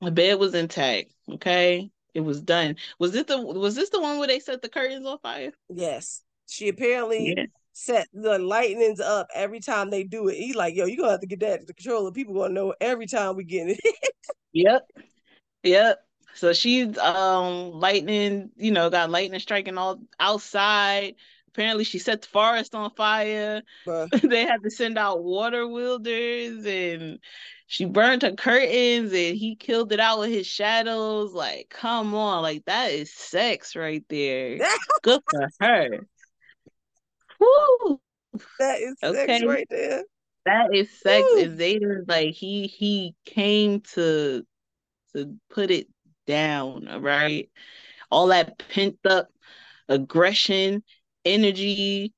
[0.00, 1.12] The bed was intact.
[1.30, 1.90] Okay.
[2.14, 2.76] It was done.
[2.98, 5.52] Was it the was this the one where they set the curtains on fire?
[5.68, 6.22] Yes.
[6.48, 7.44] She apparently yeah.
[7.72, 10.36] set the lightnings up every time they do it.
[10.36, 12.14] He's like, yo, you're gonna have to get that to control it.
[12.14, 13.80] People gonna know every time we get it.
[14.52, 14.88] yep.
[15.62, 15.98] Yep.
[16.34, 21.14] So she's um lightning, you know, got lightning striking all outside
[21.58, 23.62] apparently she set the forest on fire.
[24.22, 27.18] they had to send out water wielders and
[27.66, 31.32] she burned her curtains and he killed it out with his shadows.
[31.32, 34.58] Like, come on, like that is sex right there.
[35.02, 36.06] Good for her.
[37.40, 38.00] Woo.
[38.60, 39.26] That is okay.
[39.26, 40.04] sex right there.
[40.46, 41.26] That is sex.
[41.28, 41.40] Woo.
[41.40, 44.46] And Xaden, like he he came to
[45.14, 45.88] to put it
[46.24, 47.50] down, right?
[48.12, 49.28] All that pent up
[49.88, 50.84] aggression
[51.28, 52.12] energy,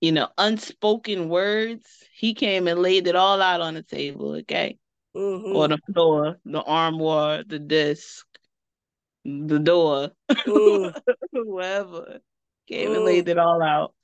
[0.00, 1.86] you know, unspoken words.
[2.14, 4.78] He came and laid it all out on the table, okay?
[5.16, 5.56] Mm-hmm.
[5.56, 8.26] Or the floor, the armoire, the desk,
[9.24, 11.00] the door, mm.
[11.32, 12.20] whatever.
[12.68, 12.96] Came mm.
[12.96, 13.94] and laid it all out.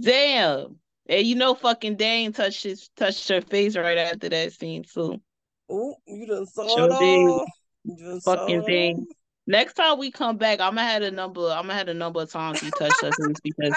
[0.00, 0.78] Damn.
[1.08, 5.20] And you know fucking Dain touched his touched her face right after that scene too.
[5.68, 7.46] Oh, you done saw sure it all.
[7.84, 9.06] You fucking thing.
[9.50, 11.40] Next time we come back, I'm gonna have a number.
[11.40, 13.76] I'm gonna have a number of times he touched us because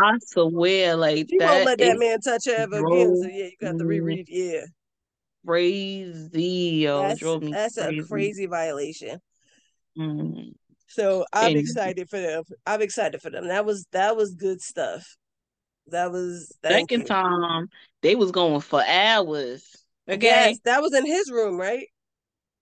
[0.00, 3.20] I swear, like you won't let that man touch her ever again.
[3.22, 4.26] So yeah, you got to reread.
[4.30, 4.62] Yeah,
[5.46, 6.80] crazy.
[6.84, 7.98] Yo, that's, drove me that's crazy.
[7.98, 9.20] a crazy violation.
[9.98, 10.54] Mm.
[10.86, 12.44] So I'm and, excited for them.
[12.66, 13.48] I'm excited for them.
[13.48, 15.18] That was that was good stuff.
[15.88, 17.06] That was second you.
[17.06, 17.68] time
[18.00, 19.76] they was going for hours.
[20.08, 21.86] Okay, yes, that was in his room, right?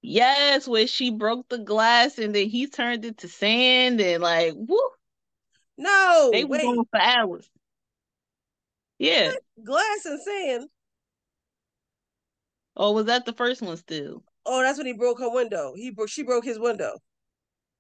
[0.03, 4.55] Yes, where she broke the glass and then he turned it to sand and like
[4.55, 4.91] whoo.
[5.77, 7.49] No, they were going for hours.
[8.99, 9.33] Yeah,
[9.63, 10.69] glass and sand.
[12.77, 14.23] Oh, was that the first one still?
[14.47, 15.75] Oh, that's when he broke her window.
[15.77, 16.09] He broke.
[16.09, 16.99] She broke his window.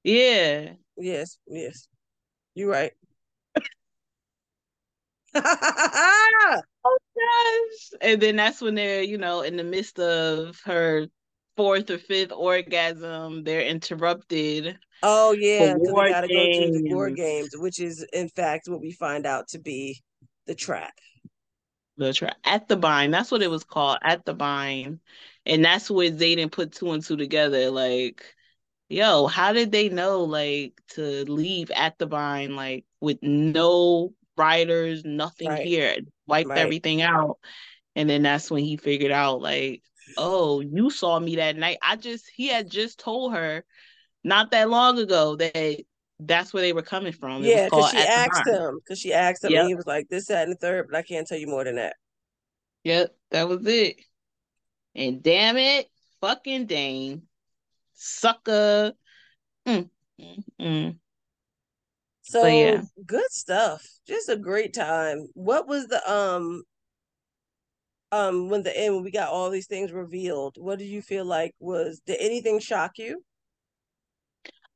[0.04, 0.74] Yeah.
[0.96, 1.38] Yes.
[1.46, 1.88] Yes.
[2.54, 2.92] You're right.
[5.34, 7.98] oh gosh!
[8.00, 11.06] And then that's when they're, you know, in the midst of her
[11.56, 14.78] fourth or fifth orgasm, they're interrupted.
[15.02, 16.66] Oh yeah, because gotta games.
[16.70, 20.02] go to the war games, which is in fact what we find out to be
[20.46, 20.92] the trap.
[21.96, 23.10] The trap at Athebyne.
[23.10, 25.00] That's what it was called, at Athebyne,
[25.46, 27.70] and that's where Xaden put two and two together.
[27.70, 28.24] Like,
[28.88, 35.48] yo, how did they know like to leave at Athebyne like with no riders, nothing
[35.48, 35.66] right.
[35.66, 36.58] here, wiped right.
[36.58, 37.38] everything out,
[37.96, 39.82] and then that's when he figured out like
[40.16, 41.78] oh, you saw me that night.
[41.82, 43.64] I just he had just told her
[44.24, 45.84] not that long ago that
[46.18, 47.42] that's where they were coming from.
[47.44, 50.26] It yeah, because she asked him because she asked him, and he was like, "This,
[50.26, 51.96] that, and the third, but I can't tell you more than that."
[52.84, 53.96] Yep, that was it.
[54.94, 55.88] And damn it,
[56.20, 57.22] fucking Dain,
[57.94, 58.92] sucker.
[59.66, 60.96] Mm, mm, mm.
[62.22, 62.82] So yeah.
[63.06, 63.84] good stuff.
[64.06, 65.26] Just a great time.
[65.34, 66.62] What was the um
[68.12, 71.24] um when the end when we got all these things revealed what did you feel
[71.24, 73.22] like was did anything shock you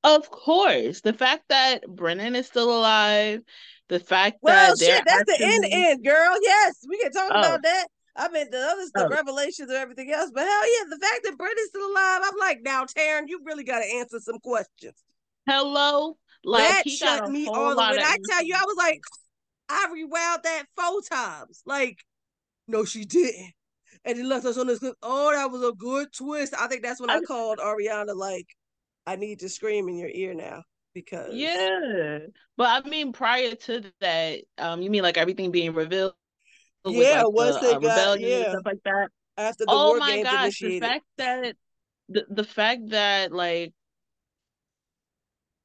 [0.02, 3.40] of course the fact that brennan is still alive
[3.88, 5.46] the fact well that shit that's actually...
[5.46, 7.38] the end end girl yes we can talk oh.
[7.38, 9.08] about that I mean the others, the oh.
[9.08, 12.60] revelations or everything else, but hell yeah, the fact that Brennan's still alive, I'm like,
[12.62, 14.94] now, Tairn, you really got to answer some questions.
[15.46, 17.98] Hello, like that shut me all the way.
[17.98, 19.00] I tell you, I was like,
[19.68, 21.62] I rewound that four times.
[21.66, 22.04] Like,
[22.68, 23.52] no, she didn't.
[24.04, 24.80] And it left us on this.
[25.02, 26.54] Oh, that was a good twist.
[26.58, 28.14] I think that's when I, I called Ariana.
[28.14, 28.46] Like,
[29.06, 30.62] I need to scream in your ear now
[30.94, 32.18] because yeah.
[32.56, 36.14] But I mean, prior to that, um, you mean like everything being revealed?
[36.86, 39.08] Yeah, like once the, they uh, got yeah stuff like that.
[39.36, 40.82] After the oh war my games gosh, initiated.
[40.82, 41.56] the fact that
[42.08, 43.72] the the fact that like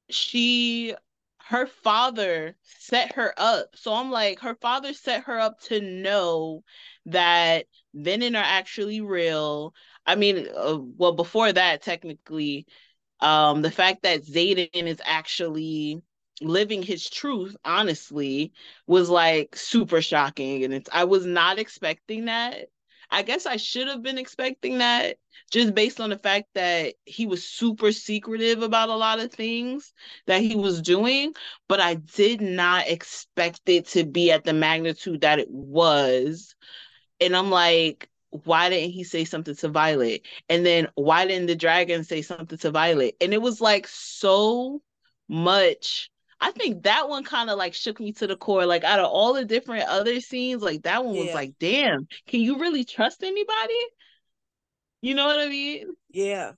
[0.09, 0.95] she
[1.49, 3.75] her father set her up.
[3.75, 6.63] So I'm like, her father set her up to know
[7.07, 9.73] that Venin are actually real.
[10.05, 12.67] I mean, uh, well, before that, technically,
[13.21, 16.01] Um, the fact that Xaden is actually
[16.41, 18.53] living his truth honestly
[18.87, 22.69] was like super shocking and it's I was not expecting that.
[23.11, 25.17] I guess I should have been expecting that
[25.51, 29.93] just based on the fact that he was super secretive about a lot of things
[30.27, 31.33] that he was doing,
[31.67, 36.55] but I did not expect it to be at the magnitude that it was.
[37.19, 40.21] And I'm like, why didn't he say something to Violet?
[40.47, 43.15] And then why didn't the dragon say something to Violet?
[43.19, 44.81] And it was like so
[45.27, 46.09] much
[46.41, 48.65] I think that one kind of like shook me to the core.
[48.65, 51.25] Like out of all the different other scenes, like that one yeah.
[51.25, 53.79] was like, damn, can you really trust anybody?
[55.01, 55.87] You know what I mean?
[56.09, 56.51] Yeah.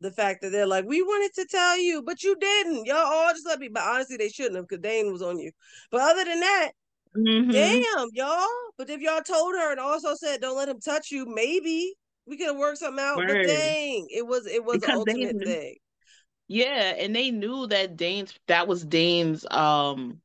[0.00, 2.86] The fact that they're like, we wanted to tell you, but you didn't.
[2.86, 3.68] Y'all all just let me.
[3.68, 5.52] But honestly, they shouldn't have because Dain was on you.
[5.90, 6.70] But other than that,
[7.16, 7.50] mm-hmm.
[7.50, 8.48] damn, y'all.
[8.76, 11.94] But if y'all told her and also said, don't let him touch you, maybe
[12.26, 13.16] we could have worked something out.
[13.16, 13.28] Word.
[13.28, 15.76] But dang, it was it was because the ultimate thing.
[16.48, 20.20] Yeah, and they knew that Dain's that was Dain's um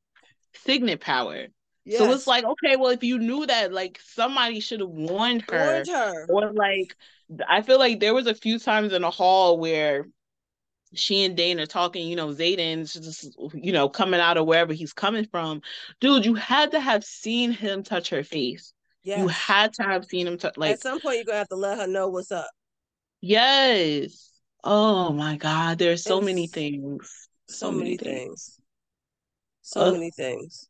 [0.65, 1.47] signet power.
[1.85, 1.99] Yes.
[1.99, 5.73] So it's like, okay, well, if you knew that, like somebody should have warned her,
[5.73, 6.97] warned her, or like,
[7.47, 10.05] I feel like there was a few times in the hall where
[10.93, 12.05] she and Dain are talking.
[12.07, 15.61] You know, Xaden's just, you know, coming out of wherever he's coming from.
[16.01, 18.73] Dude, you had to have seen him touch her face.
[19.03, 19.19] Yes.
[19.19, 20.57] You had to have seen him touch.
[20.57, 22.49] Like at some point, you're gonna have to let her know what's up.
[23.21, 24.26] Yes.
[24.63, 27.29] Oh my God, there's so it's, many things.
[27.47, 28.25] So, so many, many things.
[28.25, 28.59] things.
[29.61, 30.69] So uh, many things.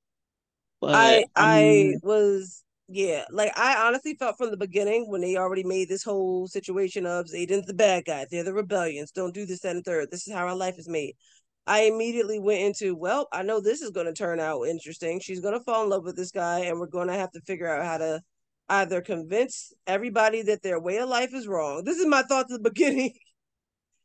[0.84, 5.90] I I was yeah, like I honestly felt from the beginning when they already made
[5.90, 9.80] this whole situation of Xaden's the bad guy, they're the rebellions, don't do this and
[9.80, 10.10] the third.
[10.12, 11.16] This is how our life is made.
[11.66, 15.20] I immediately went into, well, I know this is going to turn out interesting.
[15.20, 17.42] She's going to fall in love with this guy, and we're going to have to
[17.42, 18.22] figure out how to
[18.70, 21.84] either convince everybody that their way of life is wrong.
[21.84, 23.14] This is my thoughts at the beginning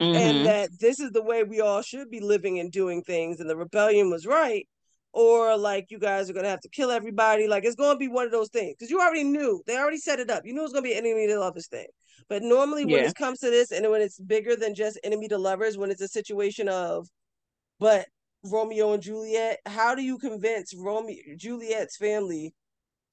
[0.02, 0.16] mm-hmm.
[0.16, 3.48] and that this is the way we all should be living and doing things and
[3.48, 4.66] the rebellion was right
[5.12, 7.46] or like you guys are gonna have to kill everybody.
[7.46, 9.62] Like it's gonna be one of those things because you already knew.
[9.66, 10.44] They already set it up.
[10.44, 11.86] You knew it was gonna be enemy to lovers thing.
[12.28, 15.38] But normally when it comes to this and when it's bigger than just enemy to
[15.38, 17.08] lovers when it's a situation of
[17.78, 18.06] but
[18.44, 22.52] romeo and juliet how do you convince romeo juliet's family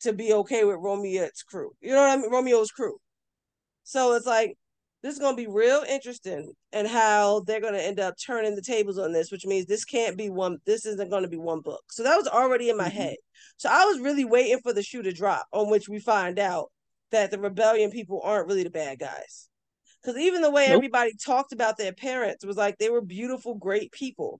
[0.01, 1.71] to be okay with romeo's crew?
[1.81, 2.31] You know what i mean?
[2.31, 2.97] Romeo's crew.
[3.83, 4.55] So it's like
[5.01, 8.55] this is going to be real interesting and how they're going to end up turning
[8.55, 11.37] the tables on this which means this can't be one this isn't going to be
[11.37, 11.83] one book.
[11.91, 12.97] So that was already in my mm-hmm.
[12.97, 13.15] head.
[13.57, 16.71] So i was really waiting for the shoe to drop on which we find out
[17.11, 19.49] that the rebellion people aren't really the bad guys.
[20.01, 20.77] Because even the way nope.
[20.77, 24.39] everybody talked about their parents was like they were beautiful great people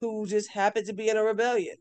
[0.00, 1.76] who just happened to be in a rebellion.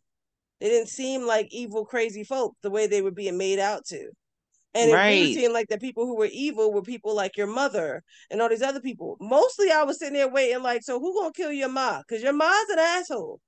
[0.60, 4.12] They didn't seem like evil crazy folk the way they were being made out to
[4.74, 5.10] and right.
[5.10, 8.42] it really seemed like the people who were evil were people like your mother and
[8.42, 9.18] all these other people.
[9.20, 12.04] Mostly I was sitting there waiting, like, so who gonna kill your mom?
[12.08, 13.40] Because your mom's an asshole.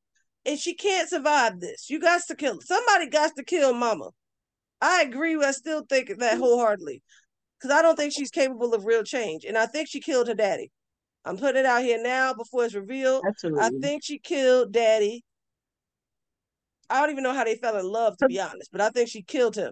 [0.44, 1.90] And she can't survive this.
[1.90, 4.10] You got to kill somebody got to kill mama.
[4.82, 5.38] I agree.
[5.44, 6.42] I still think that mm-hmm.
[6.42, 7.04] wholeheartedly.
[7.60, 9.46] Because I don't think she's capable of real change.
[9.46, 10.72] And I think she killed her daddy.
[11.24, 13.24] I'm putting it out here now before it's revealed.
[13.28, 13.62] Absolutely.
[13.62, 15.24] I think she killed daddy.
[16.90, 19.10] I don't even know how they fell in love, to be honest, but I think
[19.10, 19.72] she killed him.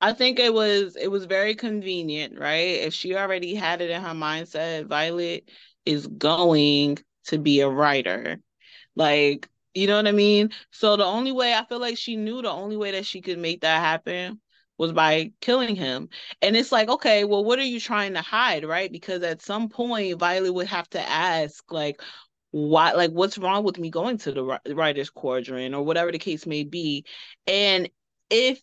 [0.00, 2.80] I think it was it was very convenient, right?
[2.82, 5.48] If she already had it in her mindset, Violet
[5.84, 8.38] is going to be a rider.
[8.94, 10.50] Like, you know what I mean?
[10.70, 13.38] So the only way I feel like she knew the only way that she could
[13.38, 14.40] make that happen
[14.78, 16.08] was by killing him.
[16.42, 18.92] And it's like, okay, well, what are you trying to hide, right?
[18.92, 22.02] Because at some point, Violet would have to ask, like,
[22.50, 26.46] why, like, what's wrong with me going to the rider's quadrant or whatever the case
[26.46, 27.04] may be.
[27.46, 27.88] And
[28.30, 28.60] if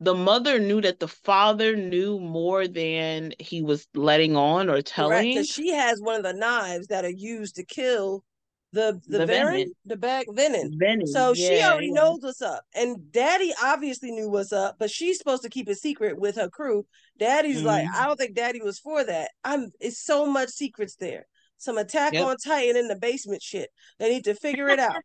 [0.00, 5.34] the mother knew that the father knew more than he was letting on or telling.
[5.34, 8.22] Because she has one of the knives that are used to kill
[8.72, 10.70] the the, the venin, the back venin.
[10.80, 11.06] venin.
[11.06, 11.94] So yeah, she already yeah.
[11.94, 12.62] knows what's up.
[12.74, 16.50] And daddy obviously knew what's up, but she's supposed to keep it secret with her
[16.50, 16.84] crew.
[17.18, 17.66] Daddy's mm-hmm.
[17.66, 19.30] like, I don't think daddy was for that.
[19.44, 21.26] I'm it's so much secrets there.
[21.56, 22.26] Some attack yep.
[22.26, 23.70] on Titan in the basement shit.
[23.98, 25.00] They need to figure it out.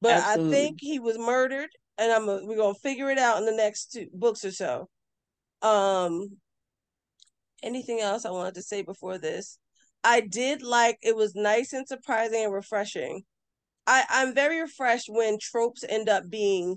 [0.00, 0.56] but Absolutely.
[0.56, 1.68] I think he was murdered
[1.98, 4.88] and I'm a, we're gonna figure it out in the next two books or so.
[5.62, 6.38] Um,
[7.62, 9.58] anything else I wanted to say before this?
[10.04, 13.22] I did like it was nice and surprising and refreshing.
[13.86, 16.76] I I'm very refreshed when tropes end up being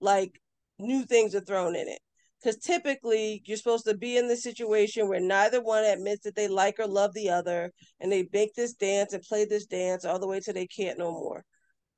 [0.00, 0.40] like
[0.78, 2.00] new things are thrown in it.
[2.42, 6.48] Because typically you're supposed to be in the situation where neither one admits that they
[6.48, 10.18] like or love the other, and they make this dance and play this dance all
[10.18, 11.44] the way till they can't no more.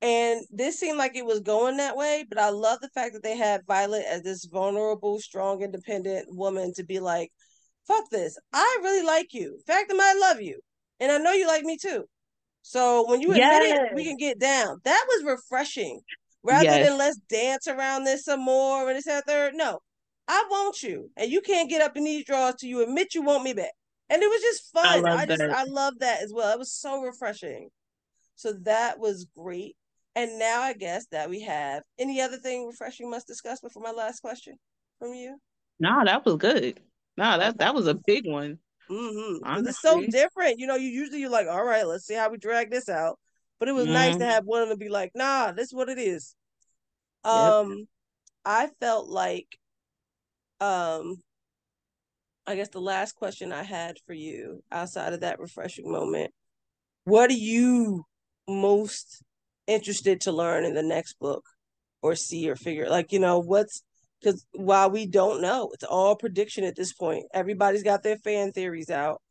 [0.01, 3.23] And this seemed like it was going that way, but I love the fact that
[3.23, 7.33] they had Violet as this vulnerable, strong, independent woman to be like,
[7.87, 8.39] fuck this.
[8.53, 9.59] I really like you.
[9.67, 10.61] Fact that I love you.
[11.01, 12.05] And I know you like me too.
[12.63, 13.89] So when you admit yes.
[13.91, 14.79] it, we can get down.
[14.85, 16.01] That was refreshing.
[16.45, 16.89] Rather yes.
[16.89, 19.55] than let's dance around this some more and this that third.
[19.55, 19.81] No,
[20.29, 23.23] I want you, and you can't get up in these drawers till you admit you
[23.23, 23.73] want me back.
[24.09, 25.07] And it was just fun.
[25.07, 26.53] I, I just I love that as well.
[26.53, 27.71] It was so refreshing.
[28.37, 29.77] So that was great.
[30.19, 33.93] And now I guess that we have any other thing refreshing must discuss before my
[33.93, 34.57] last question
[34.99, 35.37] from you.
[35.79, 36.81] No, that was good.
[37.16, 38.59] No, that that was a big one.
[38.91, 39.64] Mm-hmm.
[39.64, 40.59] It's so different.
[40.59, 43.16] You know, you usually you're like, all right, let's see how we drag this out.
[43.61, 43.93] But it was mm-hmm.
[43.93, 44.31] nice to mm-hmm.
[44.31, 46.35] have one of them be like, nah, this is what it is.
[47.23, 47.87] Um, yep.
[48.45, 49.57] I felt like
[50.61, 51.14] um
[52.45, 56.33] I guess the last question I had for you outside of that refreshing moment,
[57.05, 58.05] what are you
[58.49, 59.23] most
[59.69, 61.45] interested to learn in the next book
[62.03, 62.89] or see or figure?
[62.89, 63.83] Like, you know, what's
[64.21, 67.27] because while we don't know, it's all prediction at this point.
[67.33, 69.23] Everybody's got their fan theories out.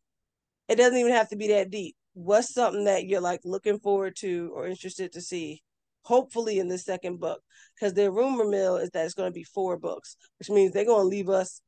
[0.69, 1.95] It doesn't even have to be that deep.
[2.13, 5.61] What's something that you're like looking forward to or interested to see?
[6.03, 7.41] Hopefully in the second book,
[7.75, 10.85] because their rumor mill is that it's going to be four books, which means they're
[10.85, 11.61] going to leave us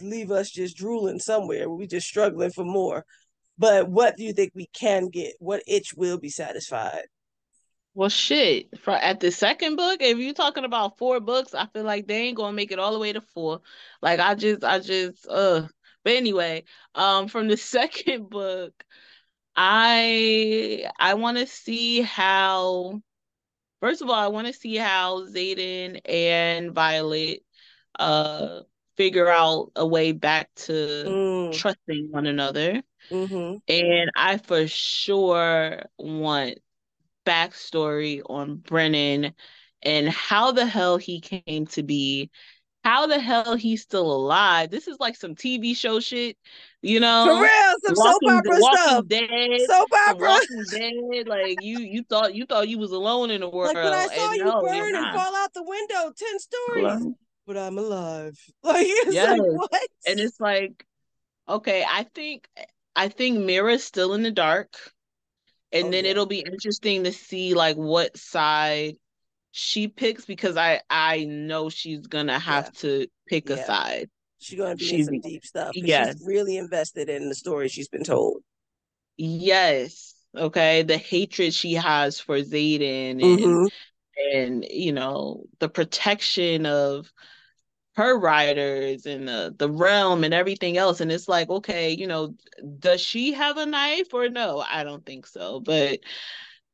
[0.00, 1.68] leave us just drooling somewhere.
[1.68, 3.04] We just struggling for more.
[3.58, 5.34] But what do you think we can get?
[5.38, 7.04] What itch will be satisfied?
[7.96, 8.78] Well, shit.
[8.80, 12.24] For at the second book, if you're talking about four books, I feel like they
[12.24, 13.62] ain't gonna make it all the way to four.
[14.02, 15.66] Like I just, I just, uh.
[16.04, 18.84] But anyway, um, from the second book,
[19.56, 23.00] I I want to see how.
[23.80, 27.40] First of all, I want to see how Xaden and Violet,
[27.98, 28.60] uh,
[28.98, 31.52] figure out a way back to mm.
[31.54, 32.82] trusting one another.
[33.10, 33.56] Mm-hmm.
[33.68, 36.58] And I for sure want
[37.26, 39.34] backstory on Brennan
[39.82, 42.30] and how the hell he came to be,
[42.84, 44.70] how the hell he's still alive.
[44.70, 46.38] This is like some TV show shit,
[46.80, 47.26] you know.
[47.26, 49.08] For real, some walking, soap opera stuff.
[49.08, 50.28] Dead, soap opera.
[50.28, 51.28] Walking Dead.
[51.28, 53.74] Like you, you thought you thought you was alone in the world.
[53.74, 57.14] Like when I saw you no, burn and fall out the window, ten stories
[57.46, 58.38] but I'm alive.
[58.62, 59.38] Like it's yes.
[59.38, 59.88] like what?
[60.06, 60.84] And it's like,
[61.48, 62.48] okay, I think
[62.96, 64.74] I think Mira's still in the dark.
[65.72, 66.12] And oh, then yeah.
[66.12, 68.96] it'll be interesting to see like what side
[69.50, 72.80] she picks because I I know she's gonna have yeah.
[72.80, 73.56] to pick yeah.
[73.56, 74.10] a side.
[74.38, 75.70] She's gonna be she's, in some deep stuff.
[75.74, 76.18] Yes.
[76.18, 78.42] She's really invested in the story she's been told.
[79.16, 80.14] Yes.
[80.36, 80.82] Okay.
[80.82, 83.66] The hatred she has for Xaden and mm-hmm.
[84.34, 87.10] and you know the protection of
[87.96, 92.34] her riders and the the realm and everything else and it's like okay you know
[92.78, 95.98] does she have a knife or no i don't think so but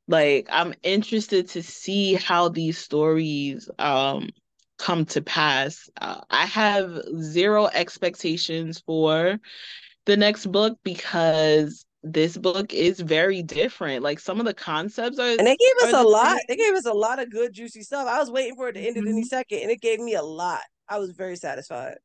[0.08, 4.28] like i'm interested to see how these stories um
[4.78, 9.38] come to pass uh, i have zero expectations for
[10.06, 14.02] the next book because this book is very different.
[14.02, 16.38] Like some of the concepts are, and they gave us a lot.
[16.48, 18.08] They gave us a lot of good, juicy stuff.
[18.08, 19.06] I was waiting for it to end mm-hmm.
[19.06, 20.62] at any second, and it gave me a lot.
[20.88, 21.96] I was very satisfied.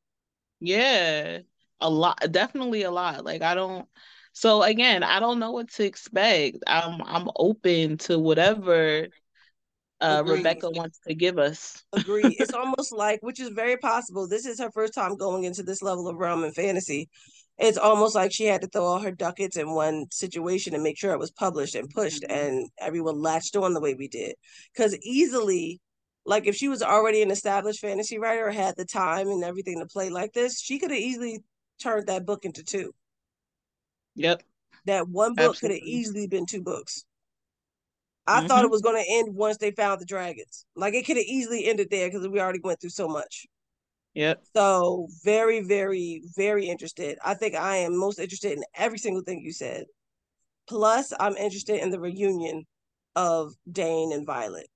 [0.59, 1.39] Yeah,
[1.79, 3.25] a lot, definitely a lot.
[3.25, 3.87] Like I don't.
[4.33, 6.57] So again, I don't know what to expect.
[6.67, 9.07] I'm I'm open to whatever
[9.99, 11.83] uh, Rebecca wants to give us.
[11.93, 12.35] Agree.
[12.39, 14.27] It's almost like, which is very possible.
[14.27, 17.09] This is her first time going into this level of realm and fantasy.
[17.57, 20.97] It's almost like she had to throw all her ducats in one situation and make
[20.97, 22.31] sure it was published and pushed, mm-hmm.
[22.31, 24.35] and everyone latched on the way we did.
[24.73, 25.81] Because easily,
[26.27, 29.79] like if she was already an established fantasy writer or had the time and everything
[29.79, 31.41] to play like this, she could have easily
[31.81, 32.93] turned that book into two.
[34.15, 34.43] Yep.
[34.85, 37.05] That one book could have easily been two books.
[38.27, 38.47] I mm-hmm.
[38.47, 38.71] thought it mm-hmm.
[38.71, 40.65] was going to end once they found the dragons.
[40.75, 43.47] Like it could have easily ended there because we already went through so much.
[44.13, 44.43] Yep.
[44.53, 47.17] So very, very, very interested.
[47.23, 49.85] I think I am most interested in every single thing you said.
[50.67, 52.65] Plus, I'm interested in the reunion
[53.15, 54.67] of Dain and Violet.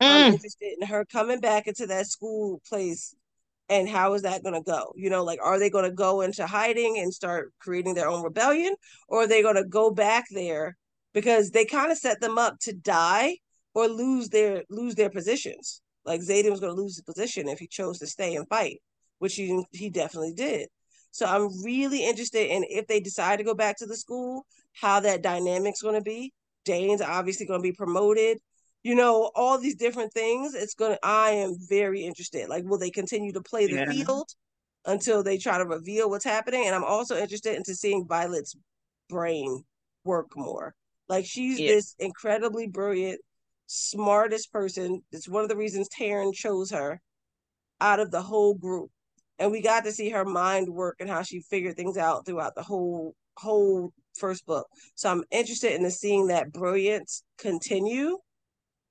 [0.00, 0.26] Mm.
[0.26, 3.14] I'm interested in her coming back into that school place
[3.68, 4.92] and how is that going to go?
[4.96, 8.22] You know like are they going to go into hiding and start creating their own
[8.22, 8.74] rebellion
[9.08, 10.76] or are they going to go back there
[11.14, 13.38] because they kind of set them up to die
[13.74, 15.82] or lose their lose their positions?
[16.04, 18.80] Like Xaden was going to lose his position if he chose to stay and fight
[19.18, 20.68] which he he definitely did.
[21.10, 25.00] So i'm really interested in if they decide to go back to the school how
[25.00, 26.32] that dynamic's going to be.
[26.64, 28.38] Dain's obviously going to be promoted
[28.86, 30.54] you know, all these different things.
[30.54, 32.48] It's gonna I am very interested.
[32.48, 33.90] Like, will they continue to play the yeah.
[33.90, 34.28] field
[34.84, 36.66] until they try to reveal what's happening?
[36.66, 38.54] And I'm also interested into seeing Violet's
[39.08, 39.64] brain
[40.04, 40.72] work more.
[41.08, 41.72] Like she's yeah.
[41.72, 43.20] this incredibly brilliant,
[43.66, 45.02] smartest person.
[45.10, 47.00] It's one of the reasons Tairn chose her
[47.80, 48.92] out of the whole group.
[49.40, 52.54] and we got to see her mind work and how she figured things out throughout
[52.54, 54.68] the whole whole first book.
[54.94, 58.18] So I'm interested in seeing that brilliance continue,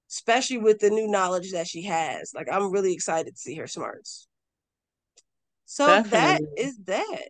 [0.09, 2.31] especially with the new knowledge that she has.
[2.33, 4.27] Like I'm really excited to see her smarts.
[5.65, 6.09] So Definitely.
[6.11, 7.29] that is that.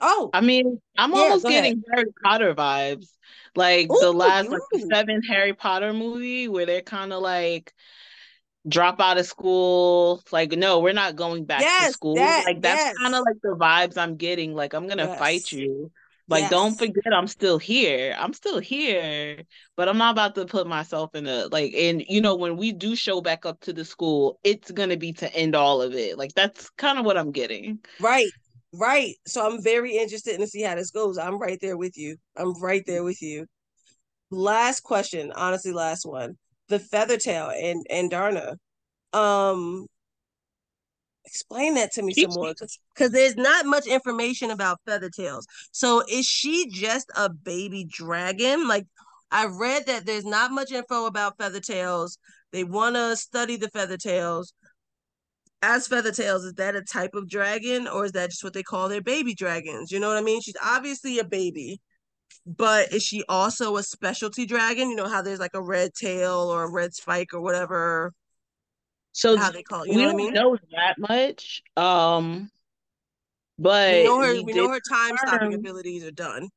[0.00, 1.84] Oh, I mean, I'm yeah, almost getting ahead.
[1.94, 3.06] Harry Potter vibes,
[3.54, 7.72] like Ooh, the last like the seven Harry Potter movie, where they're kind of like
[8.68, 10.22] drop out of school.
[10.32, 12.16] Like, no, we're not going back yes, to school.
[12.16, 12.96] That, like that's yes.
[12.98, 14.54] kind of like the vibes I'm getting.
[14.54, 15.18] Like, I'm gonna yes.
[15.18, 15.90] fight you.
[16.28, 18.16] Like, don't forget, I'm still here.
[18.18, 19.42] I'm still here,
[19.76, 21.72] but I'm not about to put myself in a like.
[21.74, 25.12] And you know, when we do show back up to the school, it's gonna be
[25.14, 26.18] to end all of it.
[26.18, 27.78] Like, that's kind of what I'm getting.
[28.00, 28.30] Right,
[28.74, 29.14] right.
[29.26, 31.16] So I'm very interested in to see how this goes.
[31.16, 32.16] I'm right there with you.
[32.36, 33.46] I'm right there with you.
[34.32, 36.36] Last question, honestly, last one
[36.68, 38.56] the Feathertail and Andarna.
[39.12, 39.86] Um,
[41.26, 42.54] explain that to me some more
[42.94, 48.68] because there's not much information about feather tails So is she just a baby dragon?
[48.68, 48.86] Like
[49.30, 52.18] I read that there's not much info about feather tails
[52.52, 54.52] They want to study the feather tails
[55.62, 58.62] As feather tails is that a type of dragon or is that just what they
[58.62, 59.90] call their baby dragons?
[59.90, 60.40] You know what I mean?
[60.40, 61.80] She's obviously a baby
[62.46, 64.90] but is she also a specialty dragon?
[64.90, 68.12] You know how there's like a red tail or a red spike or whatever.
[69.16, 69.88] So how they call it.
[69.88, 70.34] You we know don't I mean?
[70.34, 71.62] know that much.
[71.76, 72.50] Um
[73.58, 76.50] but we know her we, we know her time stopping abilities are done.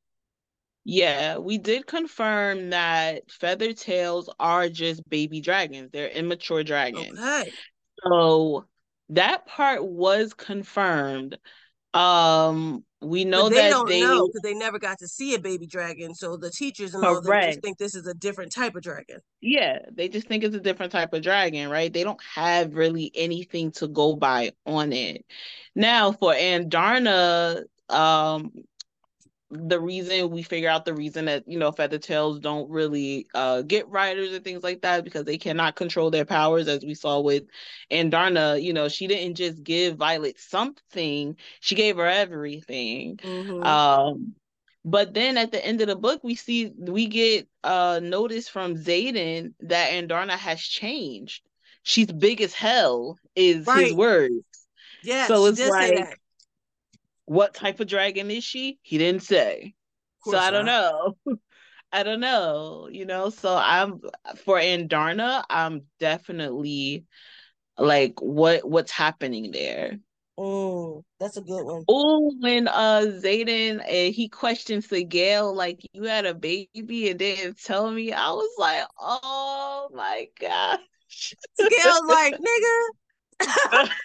[0.83, 5.91] Yeah, we did confirm that feather tails are just baby dragons.
[5.91, 7.19] They're immature dragons.
[7.19, 7.51] Okay.
[8.03, 8.65] So
[9.09, 11.37] that part was confirmed.
[11.93, 15.33] Um we know but they that don't they know because they never got to see
[15.33, 16.13] a baby dragon.
[16.13, 19.19] So the teachers and all them just think this is a different type of dragon.
[19.41, 21.91] Yeah, they just think it's a different type of dragon, right?
[21.91, 25.25] They don't have really anything to go by on it.
[25.75, 28.51] Now for Andarna, um,
[29.51, 33.63] the reason we figure out the reason that you know feather tails don't really uh
[33.63, 37.19] get riders and things like that because they cannot control their powers as we saw
[37.19, 37.45] with
[37.91, 43.63] Andarna you know she didn't just give Violet something she gave her everything mm-hmm.
[43.63, 44.35] um
[44.85, 48.75] but then at the end of the book we see we get uh notice from
[48.75, 51.41] Xaden that Andarna has changed
[51.81, 53.87] she's big as hell is right.
[53.87, 54.67] his words
[55.01, 56.19] yeah so it's like
[57.29, 58.79] what type of dragon is she?
[58.81, 59.75] He didn't say.
[60.25, 61.15] So I don't know.
[61.91, 63.29] I don't know, you know.
[63.29, 64.01] So I'm
[64.43, 67.05] for Andarna, I'm definitely
[67.77, 69.99] like what what's happening there.
[70.39, 71.83] Oh, that's a good one.
[71.87, 77.19] Oh, when uh Xaden uh, he questions the Sgaeyl like you had a baby and
[77.19, 81.35] didn't tell me, I was like, oh my gosh.
[81.61, 83.89] Sgaeyl's like, nigga.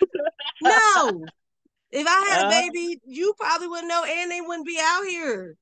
[0.62, 1.24] no,
[1.94, 5.04] if I had uh, a baby, you probably wouldn't know, and they wouldn't be out
[5.04, 5.56] here.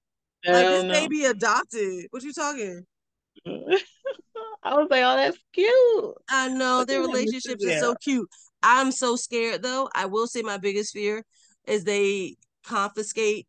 [0.47, 0.93] Like this know.
[0.93, 2.07] baby adopted.
[2.11, 2.85] What you talking?
[3.47, 6.15] I was like, oh, that's cute.
[6.31, 8.29] I know their relationships are so cute.
[8.63, 9.91] I'm so scared though.
[9.95, 11.23] I will say my biggest fear
[11.67, 13.47] is they confiscate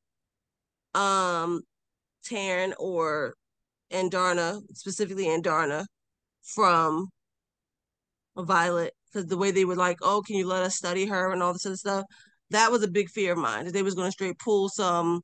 [0.93, 1.61] um
[2.25, 3.35] Tairn or
[3.91, 5.85] Andarna, specifically Andarna,
[6.41, 7.07] from
[8.35, 8.93] Violet.
[9.11, 11.53] Because the way they were like, oh, can you let us study her and all
[11.53, 12.05] this other stuff?
[12.53, 15.21] That was a big fear of mine that they was going to straight pull some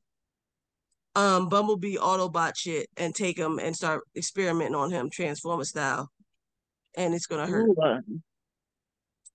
[1.15, 6.11] um Bumblebee Autobot shit and take him and start experimenting on him Transformer style,
[6.95, 7.69] and it's gonna hurt.
[7.69, 8.21] Ooh.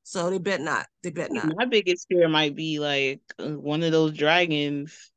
[0.04, 0.86] So they bet not.
[1.02, 1.56] They bet not.
[1.56, 5.10] My biggest fear might be like uh, one of those dragons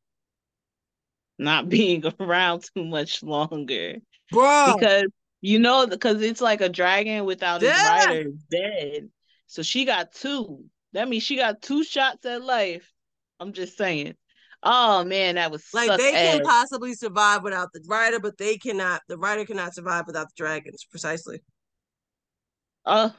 [1.38, 3.98] not being around too much longer,
[4.32, 4.76] bro.
[4.78, 5.08] Because
[5.42, 9.10] you know, because it's like a dragon without its rider dead.
[9.46, 10.66] So she got two.
[10.94, 12.92] That means she got two shots at life.
[13.40, 14.16] I'm just saying.
[14.64, 19.02] Oh man, that was like they can possibly survive without the rider, but they cannot.
[19.08, 20.86] The rider cannot survive without the dragons.
[20.90, 21.42] Precisely.
[22.86, 23.12] Uh,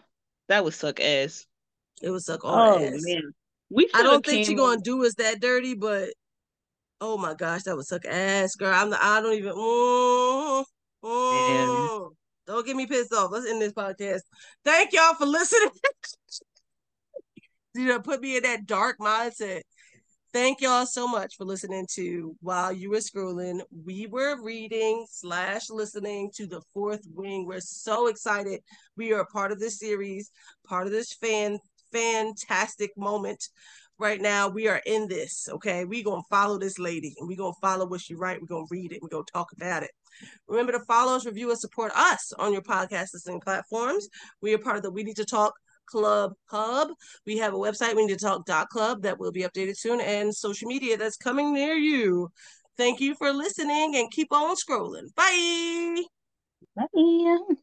[0.48, 1.46] that would suck ass.
[2.02, 3.02] It would suck all oh, ass.
[3.04, 3.22] man.
[3.70, 6.08] We I don't think she's gonna do us that dirty, but
[7.00, 8.74] oh my gosh, that would suck ass, girl.
[8.74, 9.52] I'm the, I don't even.
[9.52, 10.64] Mm,
[11.04, 12.10] mm,
[12.46, 13.30] don't get me pissed off.
[13.30, 14.22] Let's end this podcast.
[14.64, 15.70] Thank y'all for listening.
[17.78, 19.60] you know, put me in that dark mindset.
[20.32, 23.60] Thank y'all so much for listening to While You Were Scrolling.
[23.84, 27.46] We were reading slash listening to The Fourth Wing.
[27.46, 28.60] We're so excited.
[28.96, 30.30] We are part of this series,
[30.66, 31.58] part of this fan
[31.92, 33.48] fantastic moment
[33.98, 34.48] right now.
[34.48, 35.84] We are in this, okay?
[35.84, 38.40] Going to follow this lady and going to follow what she write.
[38.40, 39.00] We're going to read it.
[39.00, 39.90] We're going to talk about it.
[40.48, 44.08] Remember to follow us, review us, support us on your podcast listening platforms.
[44.42, 45.54] We are part of the We Need to Talk
[45.90, 46.88] Club Hub.
[47.26, 50.00] We have a website, we need to talk dot club that will be updated soon,
[50.00, 52.30] and social media that's coming near you.
[52.76, 55.14] Thank you for listening and keep on scrolling.
[55.14, 56.02] Bye.
[56.76, 57.54] Bye.